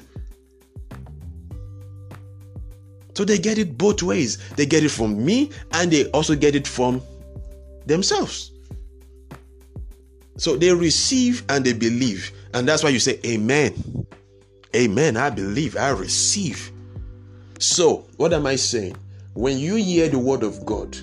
So 3.15 3.25
they 3.25 3.39
get 3.39 3.59
it 3.59 3.77
both 3.79 4.03
ways. 4.03 4.39
They 4.51 4.67
get 4.67 4.85
it 4.85 4.91
from 4.91 5.25
me 5.25 5.51
and 5.73 5.91
they 5.91 6.11
also 6.11 6.35
get 6.35 6.55
it 6.55 6.67
from 6.67 7.03
themselves. 7.87 8.53
So 10.37 10.57
they 10.57 10.73
receive 10.73 11.45
and 11.49 11.65
they 11.65 11.73
believe. 11.73 12.33
And 12.55 12.69
that's 12.69 12.83
why 12.83 12.91
you 12.91 12.99
say, 12.99 13.19
Amen. 13.25 14.07
Amen. 14.75 15.17
I 15.17 15.31
believe, 15.31 15.77
I 15.77 15.91
receive. 15.91 16.71
So, 17.59 18.07
what 18.17 18.33
am 18.33 18.47
I 18.47 18.57
saying? 18.57 18.97
When 19.35 19.59
you 19.59 19.77
hear 19.77 20.11
the 20.11 20.19
word 20.19 20.43
of 20.43 20.67
God 20.67 20.95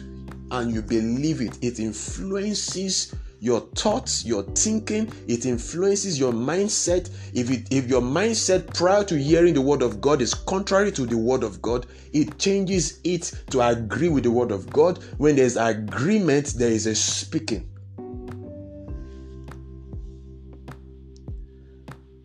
and 0.52 0.72
you 0.72 0.84
believe 0.84 1.42
it, 1.42 1.58
it 1.64 1.80
influences 1.80 3.16
your 3.40 3.62
thoughts, 3.76 4.24
your 4.24 4.44
thinking, 4.44 5.12
it 5.28 5.48
influences 5.48 6.20
your 6.20 6.32
mindset. 6.32 7.10
If 7.34 7.50
it, 7.50 7.68
if 7.72 7.88
your 7.88 8.02
mindset 8.02 8.72
prior 8.76 9.04
to 9.06 9.18
hearing 9.18 9.56
the 9.56 9.62
word 9.62 9.82
of 9.82 10.00
God 10.00 10.22
is 10.22 10.36
contrary 10.36 10.92
to 10.92 11.08
the 11.08 11.18
word 11.18 11.42
of 11.42 11.60
God, 11.62 11.88
it 12.14 12.38
changes 12.38 13.00
it 13.04 13.32
to 13.50 13.62
agree 13.62 14.10
with 14.10 14.26
the 14.26 14.32
word 14.32 14.52
of 14.52 14.70
God. 14.70 15.04
When 15.18 15.36
there's 15.36 15.58
agreement, 15.58 16.54
there 16.56 16.72
is 16.72 16.86
a 16.86 16.94
speaking. 16.94 17.68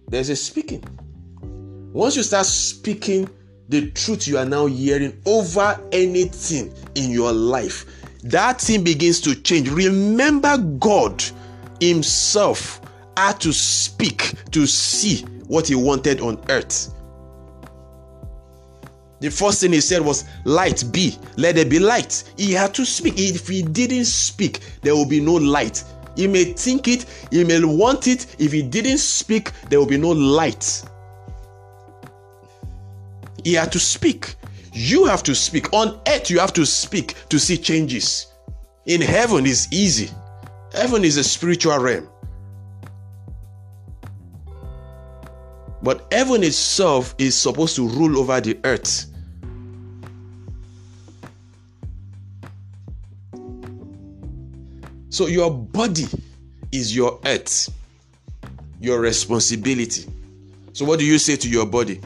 There's 0.09 0.29
a 0.29 0.37
speaking. 0.37 0.85
Once 1.95 2.15
you 2.17 2.23
start 2.23 2.45
speaking 2.45 3.31
the 3.69 3.91
truth 3.91 4.29
you 4.29 4.39
are 4.39 4.45
now 4.45 4.67
hearing 4.67 5.21
over 5.27 5.81
anything 5.93 6.73
in 6.95 7.11
your 7.11 7.33
life, 7.33 7.87
that 8.23 8.61
thing 8.61 8.85
begins 8.85 9.21
to 9.23 9.35
change. 9.35 9.71
Remember, 9.71 10.59
God 10.59 11.23
Himself 11.81 12.81
had 13.17 13.41
to 13.41 13.53
speak 13.53 14.35
to 14.51 14.67
see 14.67 15.23
what 15.47 15.67
He 15.69 15.75
wanted 15.75 16.21
on 16.21 16.43
earth. 16.49 16.93
The 19.21 19.31
first 19.31 19.61
thing 19.61 19.73
He 19.73 19.81
said 19.81 20.03
was, 20.03 20.25
Light 20.45 20.85
be, 20.93 21.17
let 21.37 21.55
there 21.55 21.65
be 21.65 21.79
light. 21.79 22.25
He 22.37 22.53
had 22.53 22.75
to 22.75 22.85
speak. 22.85 23.15
If 23.17 23.49
He 23.49 23.63
didn't 23.63 24.07
speak, 24.07 24.61
there 24.83 24.95
will 24.95 25.09
be 25.09 25.21
no 25.21 25.35
light. 25.35 25.85
He 26.17 26.27
may 26.27 26.45
think 26.45 26.87
it, 26.89 27.07
he 27.31 27.45
may 27.45 27.63
want 27.65 28.07
it. 28.07 28.37
If 28.39 28.53
he 28.53 28.63
didn't 28.63 28.99
speak, 28.99 29.51
there 29.69 29.79
will 29.79 29.87
be 29.87 29.99
no 29.99 30.11
light. 30.11 30.85
He 33.45 33.53
had 33.53 33.71
to 33.73 33.79
speak. 33.79 34.35
You 34.73 35.05
have 35.05 35.23
to 35.25 35.35
speak. 35.35 35.73
On 35.73 36.01
earth, 36.09 36.31
you 36.31 36.39
have 36.41 36.53
to 36.55 36.67
speak 36.67 37.15
to 37.29 37.39
see 37.39 37.57
changes. 37.57 38.27
In 38.87 39.01
heaven, 39.01 39.47
is 39.47 39.69
easy. 39.71 40.11
Heaven 40.73 41.05
is 41.05 41.17
a 41.17 41.25
spiritual 41.25 41.79
realm. 41.79 42.09
But 45.83 46.07
heaven 46.11 46.43
itself 46.43 47.15
is 47.19 47.37
supposed 47.37 47.77
to 47.77 47.87
rule 47.87 48.19
over 48.19 48.41
the 48.41 48.59
earth. 48.65 49.07
So 55.11 55.27
your 55.27 55.51
body 55.51 56.07
is 56.73 56.97
your 56.97 57.21
earth, 57.25 57.69
your 58.81 58.99
responsibility. 59.01 60.07
So 60.73 60.85
what 60.85 60.99
do 60.99 61.05
you 61.05 61.19
say 61.19 61.37
to 61.37 61.49
your 61.49 61.67
body? 61.67 62.01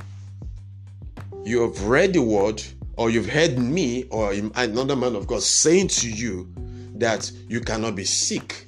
You 1.49 1.63
have 1.63 1.83
read 1.85 2.13
the 2.13 2.21
word, 2.21 2.63
or 2.99 3.09
you've 3.09 3.31
heard 3.31 3.59
me 3.59 4.05
or 4.11 4.33
another 4.33 4.95
man 4.95 5.17
of 5.17 5.27
God 5.27 5.43
saying 5.43 5.89
to 5.89 6.11
you 6.11 6.47
that 6.97 7.33
you 7.49 7.63
cannot 7.63 7.97
be 7.97 8.05
sick. 8.05 8.67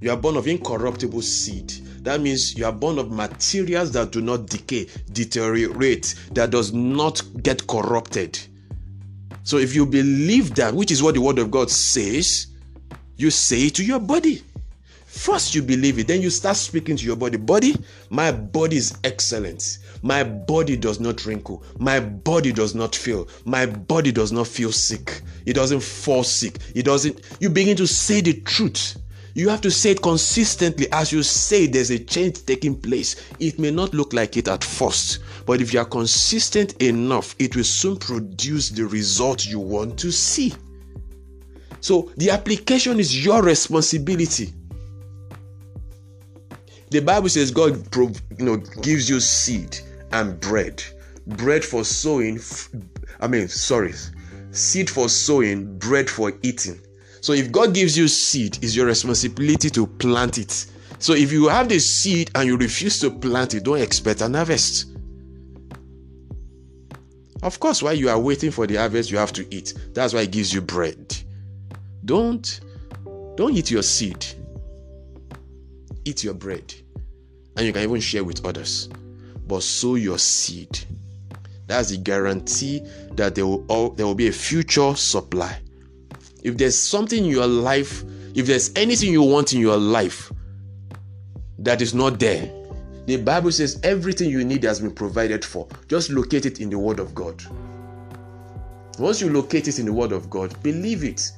You 0.00 0.10
are 0.10 0.16
born 0.16 0.36
of 0.36 0.48
incorruptible 0.48 1.22
seed. 1.22 1.70
That 2.02 2.20
means 2.20 2.58
you 2.58 2.64
are 2.64 2.72
born 2.72 2.98
of 2.98 3.12
materials 3.12 3.92
that 3.92 4.10
do 4.10 4.20
not 4.20 4.46
decay, 4.46 4.88
deteriorate, 5.12 6.16
that 6.32 6.50
does 6.50 6.72
not 6.72 7.22
get 7.44 7.64
corrupted. 7.68 8.40
So 9.44 9.58
if 9.58 9.72
you 9.72 9.86
believe 9.86 10.56
that, 10.56 10.74
which 10.74 10.90
is 10.90 11.00
what 11.00 11.14
the 11.14 11.20
word 11.20 11.38
of 11.38 11.52
God 11.52 11.70
says, 11.70 12.48
you 13.16 13.30
say 13.30 13.68
it 13.68 13.76
to 13.76 13.84
your 13.84 14.00
body. 14.00 14.42
First, 15.12 15.54
you 15.54 15.62
believe 15.62 15.98
it, 15.98 16.06
then 16.08 16.22
you 16.22 16.30
start 16.30 16.56
speaking 16.56 16.96
to 16.96 17.04
your 17.04 17.16
body. 17.16 17.36
Body, 17.36 17.76
my 18.08 18.32
body 18.32 18.76
is 18.76 18.96
excellent. 19.04 19.78
My 20.00 20.24
body 20.24 20.74
does 20.74 21.00
not 21.00 21.26
wrinkle. 21.26 21.62
My 21.78 22.00
body 22.00 22.50
does 22.50 22.74
not 22.74 22.96
feel. 22.96 23.28
My 23.44 23.66
body 23.66 24.10
does 24.10 24.32
not 24.32 24.48
feel 24.48 24.72
sick. 24.72 25.20
It 25.44 25.52
doesn't 25.52 25.82
fall 25.82 26.24
sick. 26.24 26.56
It 26.74 26.86
doesn't. 26.86 27.20
You 27.40 27.50
begin 27.50 27.76
to 27.76 27.86
say 27.86 28.22
the 28.22 28.40
truth. 28.40 28.96
You 29.34 29.50
have 29.50 29.60
to 29.60 29.70
say 29.70 29.90
it 29.90 30.00
consistently. 30.00 30.90
As 30.90 31.12
you 31.12 31.22
say, 31.22 31.66
there's 31.66 31.90
a 31.90 31.98
change 31.98 32.46
taking 32.46 32.74
place. 32.74 33.14
It 33.38 33.58
may 33.58 33.70
not 33.70 33.92
look 33.92 34.14
like 34.14 34.38
it 34.38 34.48
at 34.48 34.64
first, 34.64 35.18
but 35.44 35.60
if 35.60 35.74
you 35.74 35.80
are 35.80 35.84
consistent 35.84 36.82
enough, 36.82 37.36
it 37.38 37.54
will 37.54 37.64
soon 37.64 37.98
produce 37.98 38.70
the 38.70 38.86
result 38.86 39.46
you 39.46 39.60
want 39.60 39.98
to 39.98 40.10
see. 40.10 40.54
So 41.80 42.10
the 42.16 42.30
application 42.30 42.98
is 42.98 43.24
your 43.24 43.42
responsibility. 43.42 44.54
The 46.92 47.00
Bible 47.00 47.30
says 47.30 47.50
God 47.50 47.96
you 47.96 48.44
know, 48.44 48.58
gives 48.82 49.08
you 49.08 49.18
seed 49.18 49.78
and 50.12 50.38
bread. 50.38 50.84
Bread 51.26 51.64
for 51.64 51.84
sowing, 51.84 52.38
I 53.18 53.28
mean, 53.28 53.48
sorry, 53.48 53.94
seed 54.50 54.90
for 54.90 55.08
sowing, 55.08 55.78
bread 55.78 56.10
for 56.10 56.34
eating. 56.42 56.78
So 57.22 57.32
if 57.32 57.50
God 57.50 57.72
gives 57.72 57.96
you 57.96 58.08
seed, 58.08 58.58
it's 58.60 58.76
your 58.76 58.84
responsibility 58.84 59.70
to 59.70 59.86
plant 59.86 60.36
it. 60.36 60.66
So 60.98 61.14
if 61.14 61.32
you 61.32 61.48
have 61.48 61.70
the 61.70 61.78
seed 61.78 62.30
and 62.34 62.46
you 62.46 62.58
refuse 62.58 63.00
to 63.00 63.10
plant 63.10 63.54
it, 63.54 63.62
don't 63.62 63.80
expect 63.80 64.20
an 64.20 64.34
harvest. 64.34 64.94
Of 67.42 67.58
course, 67.58 67.82
while 67.82 67.94
you 67.94 68.10
are 68.10 68.18
waiting 68.18 68.50
for 68.50 68.66
the 68.66 68.76
harvest, 68.76 69.10
you 69.10 69.16
have 69.16 69.32
to 69.32 69.54
eat. 69.54 69.72
That's 69.94 70.12
why 70.12 70.20
it 70.20 70.30
gives 70.30 70.52
you 70.52 70.60
bread. 70.60 71.16
Don't 72.04 72.60
don't 73.36 73.54
eat 73.54 73.70
your 73.70 73.82
seed. 73.82 74.26
Eat 76.04 76.22
your 76.22 76.34
bread. 76.34 76.74
And 77.56 77.66
you 77.66 77.72
can 77.72 77.82
even 77.82 78.00
share 78.00 78.24
with 78.24 78.44
others. 78.44 78.88
But 79.46 79.62
sow 79.62 79.96
your 79.96 80.18
seed. 80.18 80.78
That's 81.66 81.90
the 81.90 81.96
guarantee 81.98 82.82
that 83.12 83.34
there 83.34 83.46
will, 83.46 83.90
there 83.90 84.06
will 84.06 84.14
be 84.14 84.28
a 84.28 84.32
future 84.32 84.94
supply. 84.94 85.58
If 86.42 86.56
there's 86.56 86.80
something 86.80 87.24
in 87.24 87.30
your 87.30 87.46
life, 87.46 88.02
if 88.34 88.46
there's 88.46 88.72
anything 88.76 89.12
you 89.12 89.22
want 89.22 89.52
in 89.52 89.60
your 89.60 89.76
life 89.76 90.32
that 91.58 91.80
is 91.80 91.94
not 91.94 92.18
there, 92.18 92.50
the 93.06 93.16
Bible 93.16 93.50
says 93.52 93.80
everything 93.82 94.30
you 94.30 94.44
need 94.44 94.62
has 94.64 94.80
been 94.80 94.94
provided 94.94 95.44
for. 95.44 95.68
Just 95.88 96.10
locate 96.10 96.46
it 96.46 96.60
in 96.60 96.70
the 96.70 96.78
Word 96.78 97.00
of 97.00 97.14
God. 97.14 97.42
Once 98.98 99.20
you 99.20 99.30
locate 99.30 99.68
it 99.68 99.78
in 99.78 99.86
the 99.86 99.92
Word 99.92 100.12
of 100.12 100.30
God, 100.30 100.60
believe 100.62 101.02
it, 101.04 101.32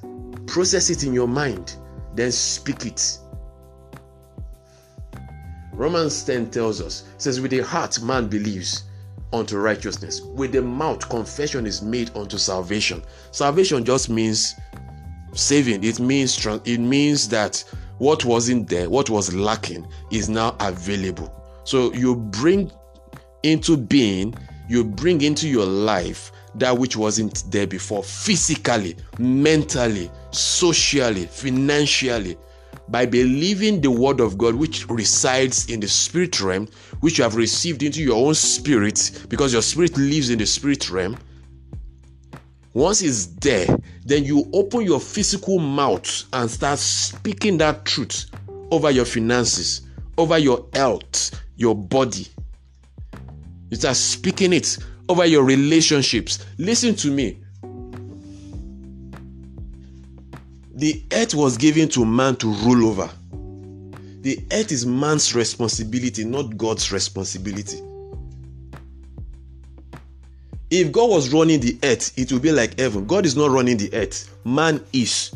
process 0.47 0.91
it 0.91 1.05
in 1.05 1.15
your 1.15 1.29
mind, 1.29 1.77
then 2.15 2.33
speak 2.33 2.85
it. 2.87 3.19
Romans 5.77 6.23
10 6.23 6.51
tells 6.51 6.81
us, 6.81 7.05
says, 7.19 7.41
With 7.41 7.51
the 7.51 7.59
heart 7.59 8.01
man 8.01 8.29
believes 8.29 8.85
unto 9.33 9.59
righteousness, 9.59 10.21
with 10.21 10.53
the 10.53 10.63
mouth 10.63 11.09
confession 11.09 11.67
is 11.67 11.83
made 11.83 12.17
unto 12.17 12.39
salvation. 12.39 13.03
Salvation 13.33 13.85
just 13.85 14.09
means 14.09 14.55
saving. 15.33 15.83
It 15.83 15.99
means 15.99 16.47
it 16.65 16.79
means 16.79 17.29
that 17.31 17.65
what 17.99 18.25
wasn't 18.25 18.69
there, 18.69 18.89
what 18.89 19.11
was 19.11 19.35
lacking, 19.35 19.87
is 20.13 20.29
now 20.29 20.57
available. 20.61 21.33
So 21.65 21.93
you 21.93 22.15
bring 22.15 22.71
into 23.43 23.77
being, 23.77 24.35
you 24.69 24.85
bring 24.85 25.23
into 25.23 25.49
your 25.49 25.67
life 25.67 26.31
that 26.55 26.79
which 26.79 26.97
wasn't 26.97 27.51
there 27.51 27.67
before 27.67 28.05
physically, 28.05 28.97
mentally, 29.19 30.09
socially, 30.31 31.27
financially 31.27 32.37
by 32.89 33.07
believing 33.07 33.81
the 33.81 33.91
word 33.91 34.21
of 34.21 34.37
God 34.37 34.55
which 34.55 34.89
resides 34.89 35.71
in 35.71 35.81
the 35.81 35.89
spirit 35.89 36.41
realm, 36.41 36.69
which 37.01 37.19
you 37.19 37.25
have 37.25 37.37
received 37.37 37.83
into 37.83 38.03
your 38.03 38.27
own 38.27 38.35
spirit, 38.35 39.27
because 39.29 39.53
your 39.53 39.63
spirit 39.63 39.97
lives 39.97 40.31
in 40.31 40.39
the 40.39 40.47
spirit 40.47 40.91
realm. 40.91 41.17
Once 42.75 43.03
it's 43.03 43.27
there, 43.27 43.67
then 44.05 44.25
you 44.25 44.49
open 44.53 44.83
your 44.83 45.01
physical 45.01 45.59
mouth 45.59 46.25
and 46.33 46.51
start 46.51 46.79
speaking 46.79 47.57
that 47.59 47.85
truth 47.85 48.27
over 48.71 48.91
your 48.91 49.05
finances, 49.05 49.83
over 50.19 50.39
your 50.39 50.67
health, 50.75 51.41
your 51.57 51.75
body. 51.75 52.27
You 53.71 53.77
start 53.77 53.97
speaking 53.97 54.53
it 54.53 54.77
over 55.09 55.25
your 55.25 55.45
relationships. 55.45 56.45
Listen 56.59 56.95
to 56.97 57.11
me. 57.11 57.44
The 60.75 61.05
earth 61.13 61.35
was 61.35 61.57
given 61.57 61.89
to 61.91 62.05
man 62.05 62.37
to 62.37 62.53
rule 62.53 62.89
over. 62.89 63.09
The 64.23 64.45
earth 64.53 64.73
is 64.73 64.85
man's 64.85 65.35
responsibility, 65.35 66.25
not 66.25 66.57
God's 66.57 66.91
responsibility. 66.91 67.81
If 70.71 70.91
God 70.91 71.11
was 71.11 71.33
running 71.33 71.61
the 71.61 71.79
earth, 71.85 72.13
it 72.19 72.33
would 72.33 72.43
be 72.43 72.51
like 72.51 72.79
heaven. 72.79 73.07
God 73.07 73.25
is 73.25 73.37
not 73.37 73.51
running 73.51 73.77
the 73.77 73.95
earth, 73.95 74.37
man 74.45 74.85
is. 74.93 75.33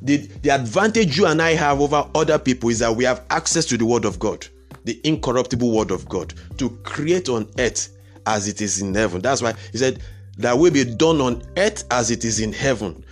The, 0.00 0.16
the 0.16 0.50
advantage 0.50 1.18
you 1.18 1.26
and 1.26 1.42
I 1.42 1.54
have 1.54 1.80
over 1.80 2.08
other 2.14 2.38
people 2.38 2.70
is 2.70 2.78
that 2.78 2.96
we 2.96 3.04
have 3.04 3.24
access 3.28 3.66
to 3.66 3.76
the 3.76 3.84
Word 3.84 4.06
of 4.06 4.18
God, 4.18 4.46
the 4.84 4.98
incorruptible 5.04 5.70
Word 5.70 5.90
of 5.90 6.08
God, 6.08 6.32
to 6.56 6.70
create 6.82 7.28
on 7.28 7.46
earth 7.58 7.90
as 8.24 8.48
it 8.48 8.62
is 8.62 8.80
in 8.80 8.94
heaven. 8.94 9.20
That's 9.20 9.42
why 9.42 9.52
He 9.72 9.78
said, 9.78 10.02
That 10.38 10.58
will 10.58 10.72
be 10.72 10.84
done 10.84 11.20
on 11.20 11.42
earth 11.58 11.84
as 11.90 12.10
it 12.10 12.24
is 12.24 12.40
in 12.40 12.52
heaven. 12.52 13.04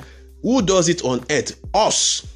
Who 0.43 0.63
does 0.63 0.89
it 0.89 1.05
on 1.05 1.25
earth? 1.31 1.59
Us. 1.75 2.27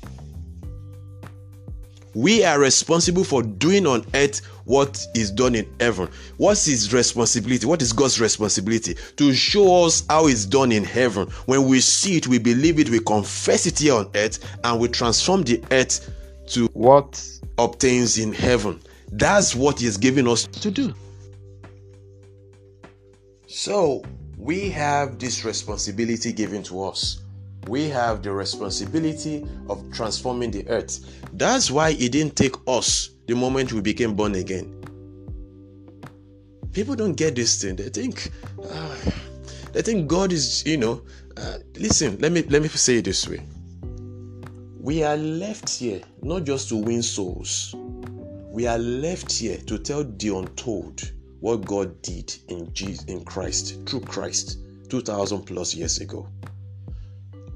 We 2.14 2.44
are 2.44 2.60
responsible 2.60 3.24
for 3.24 3.42
doing 3.42 3.86
on 3.86 4.06
earth 4.14 4.40
what 4.66 5.04
is 5.14 5.30
done 5.32 5.56
in 5.56 5.66
heaven. 5.80 6.08
What's 6.36 6.64
his 6.66 6.92
responsibility? 6.92 7.66
What 7.66 7.82
is 7.82 7.92
God's 7.92 8.20
responsibility? 8.20 8.96
To 9.16 9.34
show 9.34 9.84
us 9.84 10.04
how 10.08 10.28
it's 10.28 10.46
done 10.46 10.70
in 10.70 10.84
heaven. 10.84 11.28
When 11.46 11.66
we 11.66 11.80
see 11.80 12.16
it, 12.16 12.28
we 12.28 12.38
believe 12.38 12.78
it, 12.78 12.88
we 12.88 13.00
confess 13.00 13.66
it 13.66 13.80
here 13.80 13.94
on 13.94 14.10
earth, 14.14 14.38
and 14.62 14.80
we 14.80 14.88
transform 14.88 15.42
the 15.42 15.62
earth 15.72 16.08
to 16.48 16.66
what 16.72 17.22
obtains 17.58 18.18
in 18.18 18.32
heaven. 18.32 18.80
That's 19.10 19.54
what 19.54 19.80
he's 19.80 19.96
giving 19.96 20.28
us 20.28 20.46
to 20.46 20.70
do. 20.70 20.94
So, 23.46 24.04
we 24.38 24.68
have 24.70 25.18
this 25.18 25.44
responsibility 25.44 26.32
given 26.32 26.62
to 26.64 26.84
us 26.84 27.23
we 27.68 27.88
have 27.88 28.22
the 28.22 28.32
responsibility 28.32 29.46
of 29.68 29.82
transforming 29.92 30.50
the 30.50 30.66
earth. 30.68 31.00
That's 31.32 31.70
why 31.70 31.90
it 31.90 32.12
didn't 32.12 32.36
take 32.36 32.56
us 32.66 33.10
the 33.26 33.34
moment 33.34 33.72
we 33.72 33.80
became 33.80 34.14
born 34.14 34.34
again. 34.34 34.80
People 36.72 36.94
don't 36.96 37.14
get 37.14 37.36
this 37.36 37.62
thing. 37.62 37.76
They 37.76 37.88
think, 37.88 38.30
uh, 38.68 38.96
they 39.72 39.82
think 39.82 40.08
God 40.08 40.32
is, 40.32 40.66
you 40.66 40.76
know. 40.76 41.02
Uh, 41.36 41.58
listen, 41.76 42.18
let 42.18 42.32
me 42.32 42.42
let 42.42 42.62
me 42.62 42.68
say 42.68 42.98
it 42.98 43.04
this 43.04 43.28
way. 43.28 43.44
We 44.80 45.02
are 45.02 45.16
left 45.16 45.70
here 45.70 46.02
not 46.22 46.44
just 46.44 46.68
to 46.68 46.76
win 46.76 47.02
souls. 47.02 47.74
We 48.50 48.66
are 48.66 48.78
left 48.78 49.32
here 49.32 49.56
to 49.66 49.78
tell 49.78 50.04
the 50.04 50.36
untold 50.36 51.10
what 51.40 51.64
God 51.64 52.00
did 52.02 52.36
in 52.48 52.72
Jesus, 52.72 53.04
in 53.06 53.24
Christ, 53.24 53.84
through 53.86 54.00
Christ, 54.00 54.58
2000 54.90 55.42
plus 55.42 55.74
years 55.74 55.98
ago. 55.98 56.28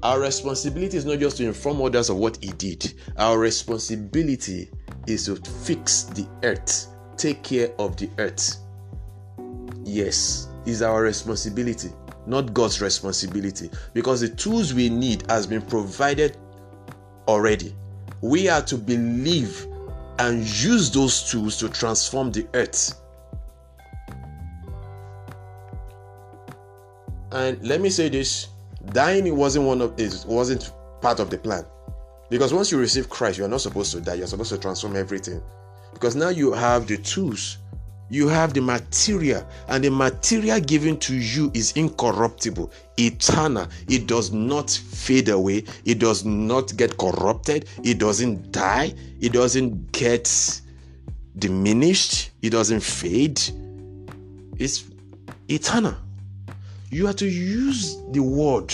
Our 0.01 0.19
responsibility 0.21 0.95
is 0.95 1.05
not 1.05 1.19
just 1.19 1.37
to 1.37 1.45
inform 1.45 1.81
others 1.81 2.09
of 2.09 2.17
what 2.17 2.37
He 2.41 2.51
did, 2.51 2.93
our 3.17 3.37
responsibility 3.37 4.69
is 5.07 5.25
to 5.25 5.35
fix 5.35 6.03
the 6.03 6.27
earth, 6.43 6.87
take 7.17 7.43
care 7.43 7.71
of 7.79 7.97
the 7.97 8.09
earth. 8.17 8.57
Yes, 9.83 10.47
is 10.65 10.81
our 10.81 11.01
responsibility, 11.01 11.89
not 12.27 12.53
God's 12.53 12.81
responsibility, 12.81 13.69
because 13.93 14.21
the 14.21 14.29
tools 14.29 14.73
we 14.73 14.87
need 14.89 15.29
has 15.29 15.45
been 15.45 15.61
provided 15.61 16.37
already. 17.27 17.75
We 18.21 18.47
are 18.47 18.61
to 18.63 18.77
believe 18.77 19.67
and 20.19 20.43
use 20.43 20.91
those 20.91 21.29
tools 21.29 21.57
to 21.57 21.69
transform 21.69 22.31
the 22.31 22.47
earth. 22.53 22.95
And 27.31 27.65
let 27.67 27.81
me 27.81 27.89
say 27.89 28.09
this 28.09 28.47
dying 28.93 29.35
wasn't 29.35 29.65
one 29.65 29.81
of 29.81 29.99
it 29.99 30.25
wasn't 30.27 30.71
part 31.01 31.19
of 31.19 31.29
the 31.29 31.37
plan. 31.37 31.65
Because 32.29 32.53
once 32.53 32.71
you 32.71 32.77
receive 32.77 33.09
christ 33.09 33.37
you 33.37 33.45
are 33.45 33.49
not 33.49 33.61
supposed 33.61 33.91
to 33.93 34.01
die. 34.01 34.15
You're 34.15 34.27
supposed 34.27 34.51
to 34.51 34.57
transform 34.57 34.95
everything. 34.95 35.41
Because 35.93 36.15
now 36.15 36.29
you 36.29 36.53
have 36.53 36.87
the 36.87 36.97
tools. 36.97 37.57
You 38.11 38.27
have 38.27 38.53
the 38.53 38.61
material. 38.61 39.47
And 39.67 39.83
the 39.83 39.91
material 39.91 40.59
given 40.59 40.97
to 40.99 41.15
you 41.15 41.51
is 41.53 41.73
incorruptible 41.73 42.71
eternal. 42.97 43.67
It 43.87 44.07
does 44.07 44.31
not 44.31 44.69
fade 44.69 45.29
away. 45.29 45.63
It 45.85 45.99
does 45.99 46.25
not 46.25 46.75
get 46.75 46.97
corrupted. 46.97 47.67
It 47.83 47.99
doesn't 47.99 48.51
die. 48.51 48.93
It 49.19 49.33
doesn't 49.33 49.91
get 49.91 50.61
diminished. 51.37 52.31
It 52.41 52.49
doesn't 52.49 52.81
fade. 52.81 53.41
It's 54.57 54.85
eternal 55.47 55.95
You 56.91 57.07
are 57.07 57.13
to 57.13 57.27
use 57.27 57.97
the 58.11 58.23
word 58.23 58.73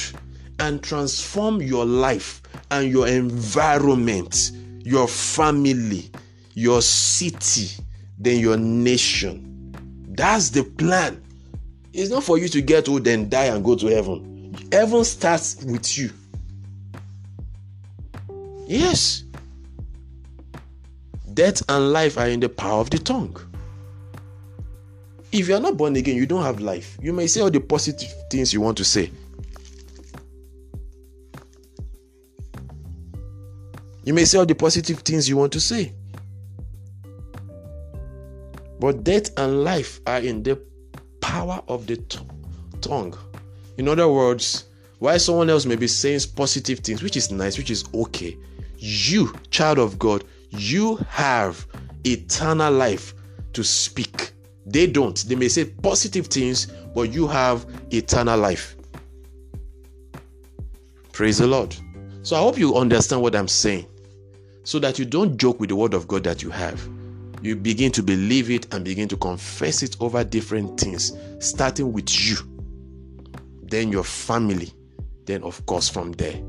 and 0.60 0.82
transform 0.82 1.62
your 1.62 1.86
life 1.86 2.42
and 2.72 2.90
your 2.90 3.08
environment, 3.08 4.52
your 4.84 5.08
family, 5.08 6.10
your 6.54 6.82
city, 6.82 7.84
then 8.18 8.40
your 8.40 8.56
nation. 8.58 9.74
That's 10.10 10.50
the 10.50 10.64
plan. 10.64 11.22
It's 11.92 12.10
not 12.10 12.24
for 12.24 12.38
you 12.38 12.48
to 12.50 12.62
get 12.62 12.88
old 12.88 13.06
and 13.08 13.30
die 13.30 13.46
and 13.46 13.64
go 13.64 13.76
to 13.76 13.88
heaven. 13.88 14.56
Heaven 14.72 15.04
starts 15.04 15.64
with 15.66 15.98
you. 15.98 16.12
Yes. 18.68 19.24
Death 21.34 21.64
and 21.68 21.92
life 21.92 22.18
are 22.18 22.28
in 22.30 22.40
the 22.40 22.48
power 22.48 22.80
of 22.80 22.90
the 22.90 22.98
tongue. 22.98 23.38
If 25.36 25.50
you 25.50 25.56
are 25.56 25.60
not 25.60 25.76
born 25.76 25.98
again, 25.98 26.16
you 26.16 26.26
don't 26.26 26.44
have 26.44 26.62
life. 26.62 26.98
You 27.02 27.12
may 27.12 27.28
say 27.28 27.42
all 27.42 27.52
the 27.52 27.60
positive 27.60 28.10
things 28.30 28.54
you 28.54 28.62
want 28.62 28.78
to 28.78 28.86
say. 28.86 29.12
You 34.06 34.14
may 34.14 34.24
say 34.24 34.38
all 34.38 34.46
the 34.46 34.56
positive 34.56 35.00
things 35.00 35.28
you 35.28 35.36
want 35.36 35.52
to 35.52 35.60
say. 35.60 35.92
But 38.80 39.04
death 39.04 39.38
and 39.38 39.66
life 39.66 40.00
are 40.08 40.20
in 40.20 40.42
the 40.42 40.58
power 41.20 41.62
of 41.68 41.86
the 41.86 41.98
t- 41.98 42.20
tongue. 42.80 43.18
In 43.78 43.90
other 43.90 44.08
words, 44.08 44.66
while 45.00 45.20
someone 45.20 45.50
else 45.50 45.66
may 45.66 45.76
be 45.76 45.88
saying 45.88 46.22
positive 46.38 46.80
things, 46.80 47.04
which 47.04 47.18
is 47.18 47.30
nice, 47.30 47.58
which 47.58 47.72
is 47.72 47.84
okay, 47.94 48.38
you, 48.78 49.34
child 49.50 49.80
of 49.80 50.00
God, 50.00 50.24
you 50.52 50.96
have 51.10 51.68
eternal 52.06 52.72
life 52.72 53.14
to 53.52 53.66
speak. 53.66 54.32
They 54.66 54.88
don't. 54.88 55.18
They 55.28 55.36
may 55.36 55.48
say 55.48 55.66
positive 55.66 56.28
things, 56.28 56.66
but 56.94 57.14
you 57.14 57.28
have 57.28 57.66
eternal 57.92 58.40
life. 58.40 58.76
Praise 61.12 61.38
the 61.38 61.48
Lord. 61.48 61.76
So 62.24 62.36
I 62.36 62.40
hope 62.40 62.58
you 62.58 62.76
understand 62.76 63.22
what 63.22 63.36
I'm 63.36 63.48
saying 63.48 63.86
so 64.64 64.80
that 64.80 64.98
you 65.00 65.06
don't 65.06 65.38
joke 65.38 65.60
with 65.60 65.70
the 65.70 65.76
word 65.76 65.94
of 65.94 66.08
God 66.08 66.24
that 66.24 66.44
you 66.44 66.50
have. 66.50 66.90
You 67.42 67.56
begin 67.56 67.92
to 67.92 68.04
believe 68.04 68.50
it 68.50 68.74
and 68.74 68.84
begin 68.84 69.08
to 69.10 69.18
confess 69.18 69.84
it 69.84 69.96
over 70.00 70.24
different 70.24 70.80
things, 70.80 71.16
starting 71.40 71.94
with 71.94 72.10
you, 72.28 72.38
then 73.62 73.92
your 73.92 74.04
family, 74.04 74.74
then, 75.26 75.44
of 75.44 75.64
course, 75.68 75.88
from 75.88 76.14
there. 76.14 76.42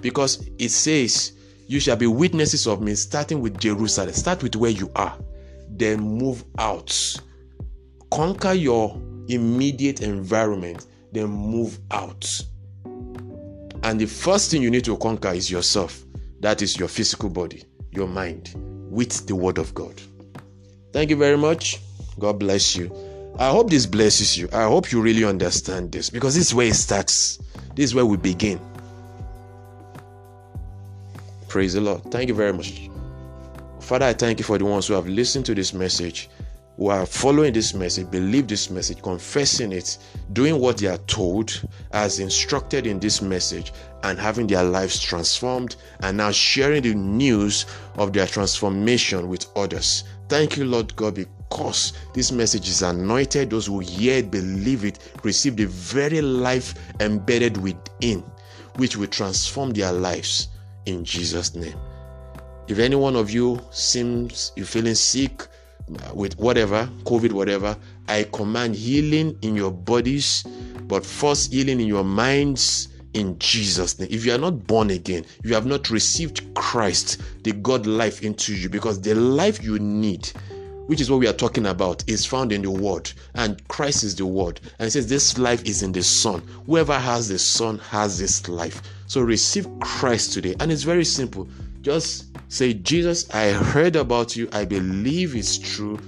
Because 0.00 0.48
it 0.58 0.68
says, 0.68 1.32
You 1.66 1.80
shall 1.80 1.96
be 1.96 2.06
witnesses 2.06 2.68
of 2.68 2.80
me, 2.80 2.94
starting 2.94 3.40
with 3.40 3.58
Jerusalem. 3.58 4.12
Start 4.14 4.44
with 4.44 4.54
where 4.54 4.70
you 4.70 4.90
are, 4.94 5.18
then 5.68 6.00
move 6.00 6.44
out. 6.58 7.16
Conquer 8.10 8.52
your 8.52 9.00
immediate 9.28 10.00
environment, 10.02 10.86
then 11.12 11.26
move 11.26 11.78
out. 11.90 12.28
And 13.82 14.00
the 14.00 14.06
first 14.06 14.50
thing 14.50 14.62
you 14.62 14.70
need 14.70 14.84
to 14.84 14.96
conquer 14.96 15.30
is 15.30 15.50
yourself. 15.50 16.04
That 16.40 16.62
is 16.62 16.78
your 16.78 16.88
physical 16.88 17.28
body, 17.28 17.64
your 17.92 18.08
mind, 18.08 18.54
with 18.90 19.26
the 19.26 19.34
Word 19.34 19.58
of 19.58 19.74
God. 19.74 20.00
Thank 20.92 21.10
you 21.10 21.16
very 21.16 21.36
much. 21.36 21.80
God 22.18 22.38
bless 22.38 22.74
you. 22.76 22.94
I 23.38 23.50
hope 23.50 23.68
this 23.68 23.84
blesses 23.84 24.38
you. 24.38 24.48
I 24.52 24.64
hope 24.64 24.90
you 24.92 25.00
really 25.02 25.24
understand 25.24 25.92
this 25.92 26.08
because 26.08 26.34
this 26.34 26.46
is 26.48 26.54
where 26.54 26.68
it 26.68 26.74
starts. 26.74 27.38
This 27.74 27.86
is 27.86 27.94
where 27.94 28.06
we 28.06 28.16
begin. 28.16 28.58
Praise 31.48 31.74
the 31.74 31.80
Lord. 31.80 32.02
Thank 32.10 32.28
you 32.28 32.34
very 32.34 32.52
much. 32.52 32.88
Father, 33.80 34.06
I 34.06 34.14
thank 34.14 34.38
you 34.38 34.44
for 34.44 34.58
the 34.58 34.64
ones 34.64 34.86
who 34.86 34.94
have 34.94 35.06
listened 35.06 35.46
to 35.46 35.54
this 35.54 35.72
message, 35.72 36.28
who 36.76 36.88
are 36.88 37.06
following 37.06 37.52
this 37.52 37.72
message, 37.74 38.10
believe 38.10 38.46
this 38.48 38.70
message, 38.70 39.02
confessing 39.02 39.72
it, 39.72 39.96
doing 40.32 40.58
what 40.60 40.78
they 40.78 40.86
are 40.86 40.98
told 40.98 41.62
as 41.92 42.20
instructed 42.20 42.86
in 42.86 43.00
this 43.00 43.22
message, 43.22 43.72
and 44.02 44.18
having 44.18 44.46
their 44.46 44.62
lives 44.62 45.00
transformed, 45.00 45.76
and 46.00 46.18
now 46.18 46.30
sharing 46.30 46.82
the 46.82 46.94
news 46.94 47.66
of 47.96 48.12
their 48.12 48.26
transformation 48.26 49.28
with 49.28 49.46
others. 49.56 50.04
Thank 50.28 50.56
you, 50.56 50.64
Lord 50.64 50.94
God, 50.96 51.14
because 51.14 51.94
this 52.12 52.30
message 52.30 52.68
is 52.68 52.82
anointed. 52.82 53.50
Those 53.50 53.66
who 53.66 53.78
hear 53.78 54.18
it, 54.18 54.30
believe 54.30 54.84
it, 54.84 54.98
receive 55.22 55.56
the 55.56 55.66
very 55.66 56.20
life 56.20 56.74
embedded 57.00 57.56
within, 57.56 58.20
which 58.76 58.96
will 58.96 59.06
transform 59.06 59.70
their 59.70 59.92
lives 59.92 60.48
in 60.84 61.04
Jesus' 61.04 61.54
name. 61.54 61.78
If 62.68 62.80
any 62.80 62.96
one 62.96 63.16
of 63.16 63.30
you 63.30 63.60
seems 63.70 64.52
you're 64.56 64.66
feeling 64.66 64.96
sick 64.96 65.46
with 66.14 66.38
whatever, 66.38 66.88
COVID, 67.04 67.32
whatever, 67.32 67.76
I 68.08 68.24
command 68.32 68.74
healing 68.74 69.38
in 69.42 69.56
your 69.56 69.70
bodies, 69.70 70.44
but 70.82 71.04
first 71.04 71.52
healing 71.52 71.80
in 71.80 71.86
your 71.86 72.04
minds 72.04 72.88
in 73.14 73.38
Jesus' 73.38 73.98
name. 73.98 74.08
If 74.10 74.26
you 74.26 74.32
are 74.34 74.38
not 74.38 74.66
born 74.66 74.90
again, 74.90 75.24
you 75.42 75.54
have 75.54 75.66
not 75.66 75.90
received 75.90 76.54
Christ, 76.54 77.22
the 77.42 77.52
God 77.52 77.86
life 77.86 78.22
into 78.22 78.54
you, 78.54 78.68
because 78.68 79.00
the 79.00 79.14
life 79.14 79.62
you 79.62 79.78
need, 79.78 80.30
which 80.86 81.00
is 81.00 81.10
what 81.10 81.20
we 81.20 81.26
are 81.26 81.32
talking 81.32 81.66
about, 81.66 82.04
is 82.06 82.26
found 82.26 82.52
in 82.52 82.62
the 82.62 82.70
Word, 82.70 83.10
and 83.34 83.66
Christ 83.68 84.04
is 84.04 84.14
the 84.14 84.26
Word. 84.26 84.60
And 84.78 84.86
it 84.86 84.90
says, 84.90 85.08
This 85.08 85.38
life 85.38 85.64
is 85.64 85.82
in 85.82 85.92
the 85.92 86.02
Son. 86.02 86.42
Whoever 86.66 86.98
has 86.98 87.28
the 87.28 87.38
Son 87.38 87.78
has 87.78 88.18
this 88.18 88.48
life. 88.48 88.82
So 89.06 89.22
receive 89.22 89.66
Christ 89.80 90.32
today. 90.32 90.54
And 90.60 90.70
it's 90.70 90.82
very 90.82 91.04
simple. 91.04 91.48
Just 91.80 92.35
say, 92.48 92.74
Jesus, 92.74 93.28
I 93.34 93.50
heard 93.50 93.96
about 93.96 94.36
you. 94.36 94.48
I 94.52 94.64
believe 94.64 95.34
it's 95.34 95.58
true. 95.58 95.98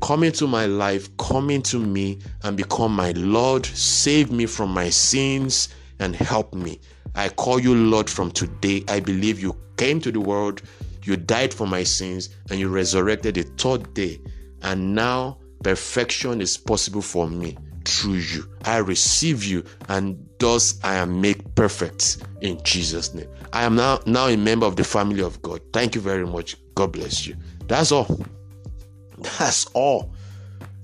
Come 0.00 0.24
into 0.24 0.46
my 0.46 0.66
life, 0.66 1.16
come 1.16 1.48
into 1.48 1.78
me, 1.78 2.18
and 2.42 2.56
become 2.56 2.94
my 2.94 3.12
Lord. 3.12 3.64
Save 3.66 4.32
me 4.32 4.46
from 4.46 4.70
my 4.74 4.90
sins 4.90 5.68
and 6.00 6.16
help 6.16 6.54
me. 6.54 6.80
I 7.14 7.28
call 7.28 7.60
you 7.60 7.74
Lord 7.74 8.10
from 8.10 8.30
today. 8.30 8.84
I 8.88 9.00
believe 9.00 9.40
you 9.40 9.56
came 9.76 10.00
to 10.00 10.10
the 10.10 10.20
world, 10.20 10.62
you 11.04 11.16
died 11.16 11.52
for 11.52 11.66
my 11.66 11.84
sins, 11.84 12.30
and 12.50 12.58
you 12.58 12.68
resurrected 12.68 13.34
the 13.36 13.42
third 13.42 13.94
day. 13.94 14.20
And 14.62 14.94
now 14.94 15.38
perfection 15.62 16.40
is 16.40 16.56
possible 16.56 17.02
for 17.02 17.28
me 17.28 17.56
through 17.84 18.14
you. 18.14 18.48
I 18.64 18.78
receive 18.78 19.44
you, 19.44 19.64
and 19.88 20.28
thus 20.42 20.80
I 20.82 20.96
am 20.96 21.20
made 21.20 21.54
perfect 21.54 22.18
in 22.40 22.60
Jesus' 22.64 23.14
name. 23.14 23.28
I 23.52 23.62
am 23.62 23.76
now, 23.76 24.00
now 24.06 24.26
a 24.26 24.36
member 24.36 24.66
of 24.66 24.74
the 24.74 24.82
family 24.82 25.22
of 25.22 25.40
God. 25.40 25.60
Thank 25.72 25.94
you 25.94 26.00
very 26.00 26.26
much. 26.26 26.56
God 26.74 26.92
bless 26.92 27.26
you. 27.26 27.36
That's 27.68 27.92
all. 27.92 28.20
That's 29.38 29.66
all. 29.66 30.12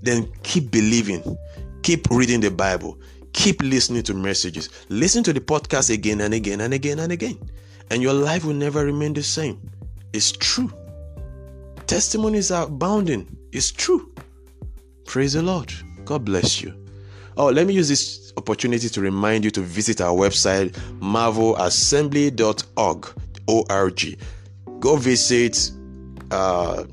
Then 0.01 0.31
keep 0.44 0.71
believing, 0.71 1.37
keep 1.83 2.09
reading 2.09 2.40
the 2.40 2.53
Bible, 2.53 3.01
keep 3.33 3.61
listening 3.61 4.05
to 4.05 4.14
messages, 4.14 4.68
listen 4.90 5.25
to 5.25 5.33
the 5.33 5.40
podcast 5.40 5.92
again 5.92 6.21
and 6.21 6.35
again 6.35 6.61
and 6.61 6.73
again 6.73 7.01
and 7.01 7.11
again, 7.11 7.37
and 7.90 8.01
your 8.01 8.14
life 8.14 8.44
will 8.44 8.55
never 8.55 8.85
remain 8.85 9.12
the 9.12 9.25
same. 9.25 9.61
It's 10.12 10.31
true. 10.31 10.73
Testimonies 11.88 12.53
are 12.53 12.66
abounding. 12.66 13.37
It's 13.51 13.73
true. 13.73 14.14
Praise 15.05 15.33
the 15.33 15.42
Lord. 15.42 15.73
God 16.05 16.25
bless 16.25 16.62
you. 16.62 16.73
Oh, 17.38 17.46
let 17.46 17.66
me 17.66 17.74
use 17.74 17.88
this 17.88 18.33
opportunity 18.37 18.88
to 18.88 19.01
remind 19.01 19.44
you 19.44 19.51
to 19.53 19.61
visit 19.61 20.01
our 20.01 20.12
website, 20.12 20.70
marvelassembly.org. 21.01 23.07
O-R-G. 23.48 24.16
Go 24.79 24.96
visit, 24.96 25.72
uh, 26.31 26.85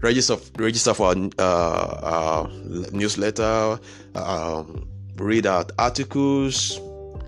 register, 0.00 0.36
register 0.58 0.92
for 0.92 1.06
our 1.06 1.16
uh, 1.38 1.42
uh, 1.42 2.50
newsletter, 2.92 3.78
um, 4.14 4.86
read 5.16 5.46
out 5.46 5.72
articles, 5.78 6.78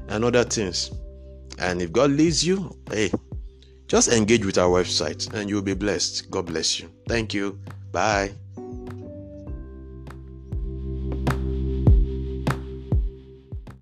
and 0.09 0.25
other 0.25 0.45
things. 0.45 0.91
And 1.59 1.81
if 1.81 1.93
God 1.93 2.11
leads 2.11 2.45
you, 2.45 2.77
hey, 2.91 3.11
just 3.87 4.09
engage 4.09 4.45
with 4.45 4.59
our 4.59 4.69
website 4.69 5.33
and 5.33 5.49
you'll 5.49 5.63
be 5.63 5.75
blessed. 5.75 6.31
God 6.31 6.47
bless 6.47 6.79
you. 6.79 6.91
Thank 7.09 7.33
you. 7.33 7.59
Bye. 7.91 8.33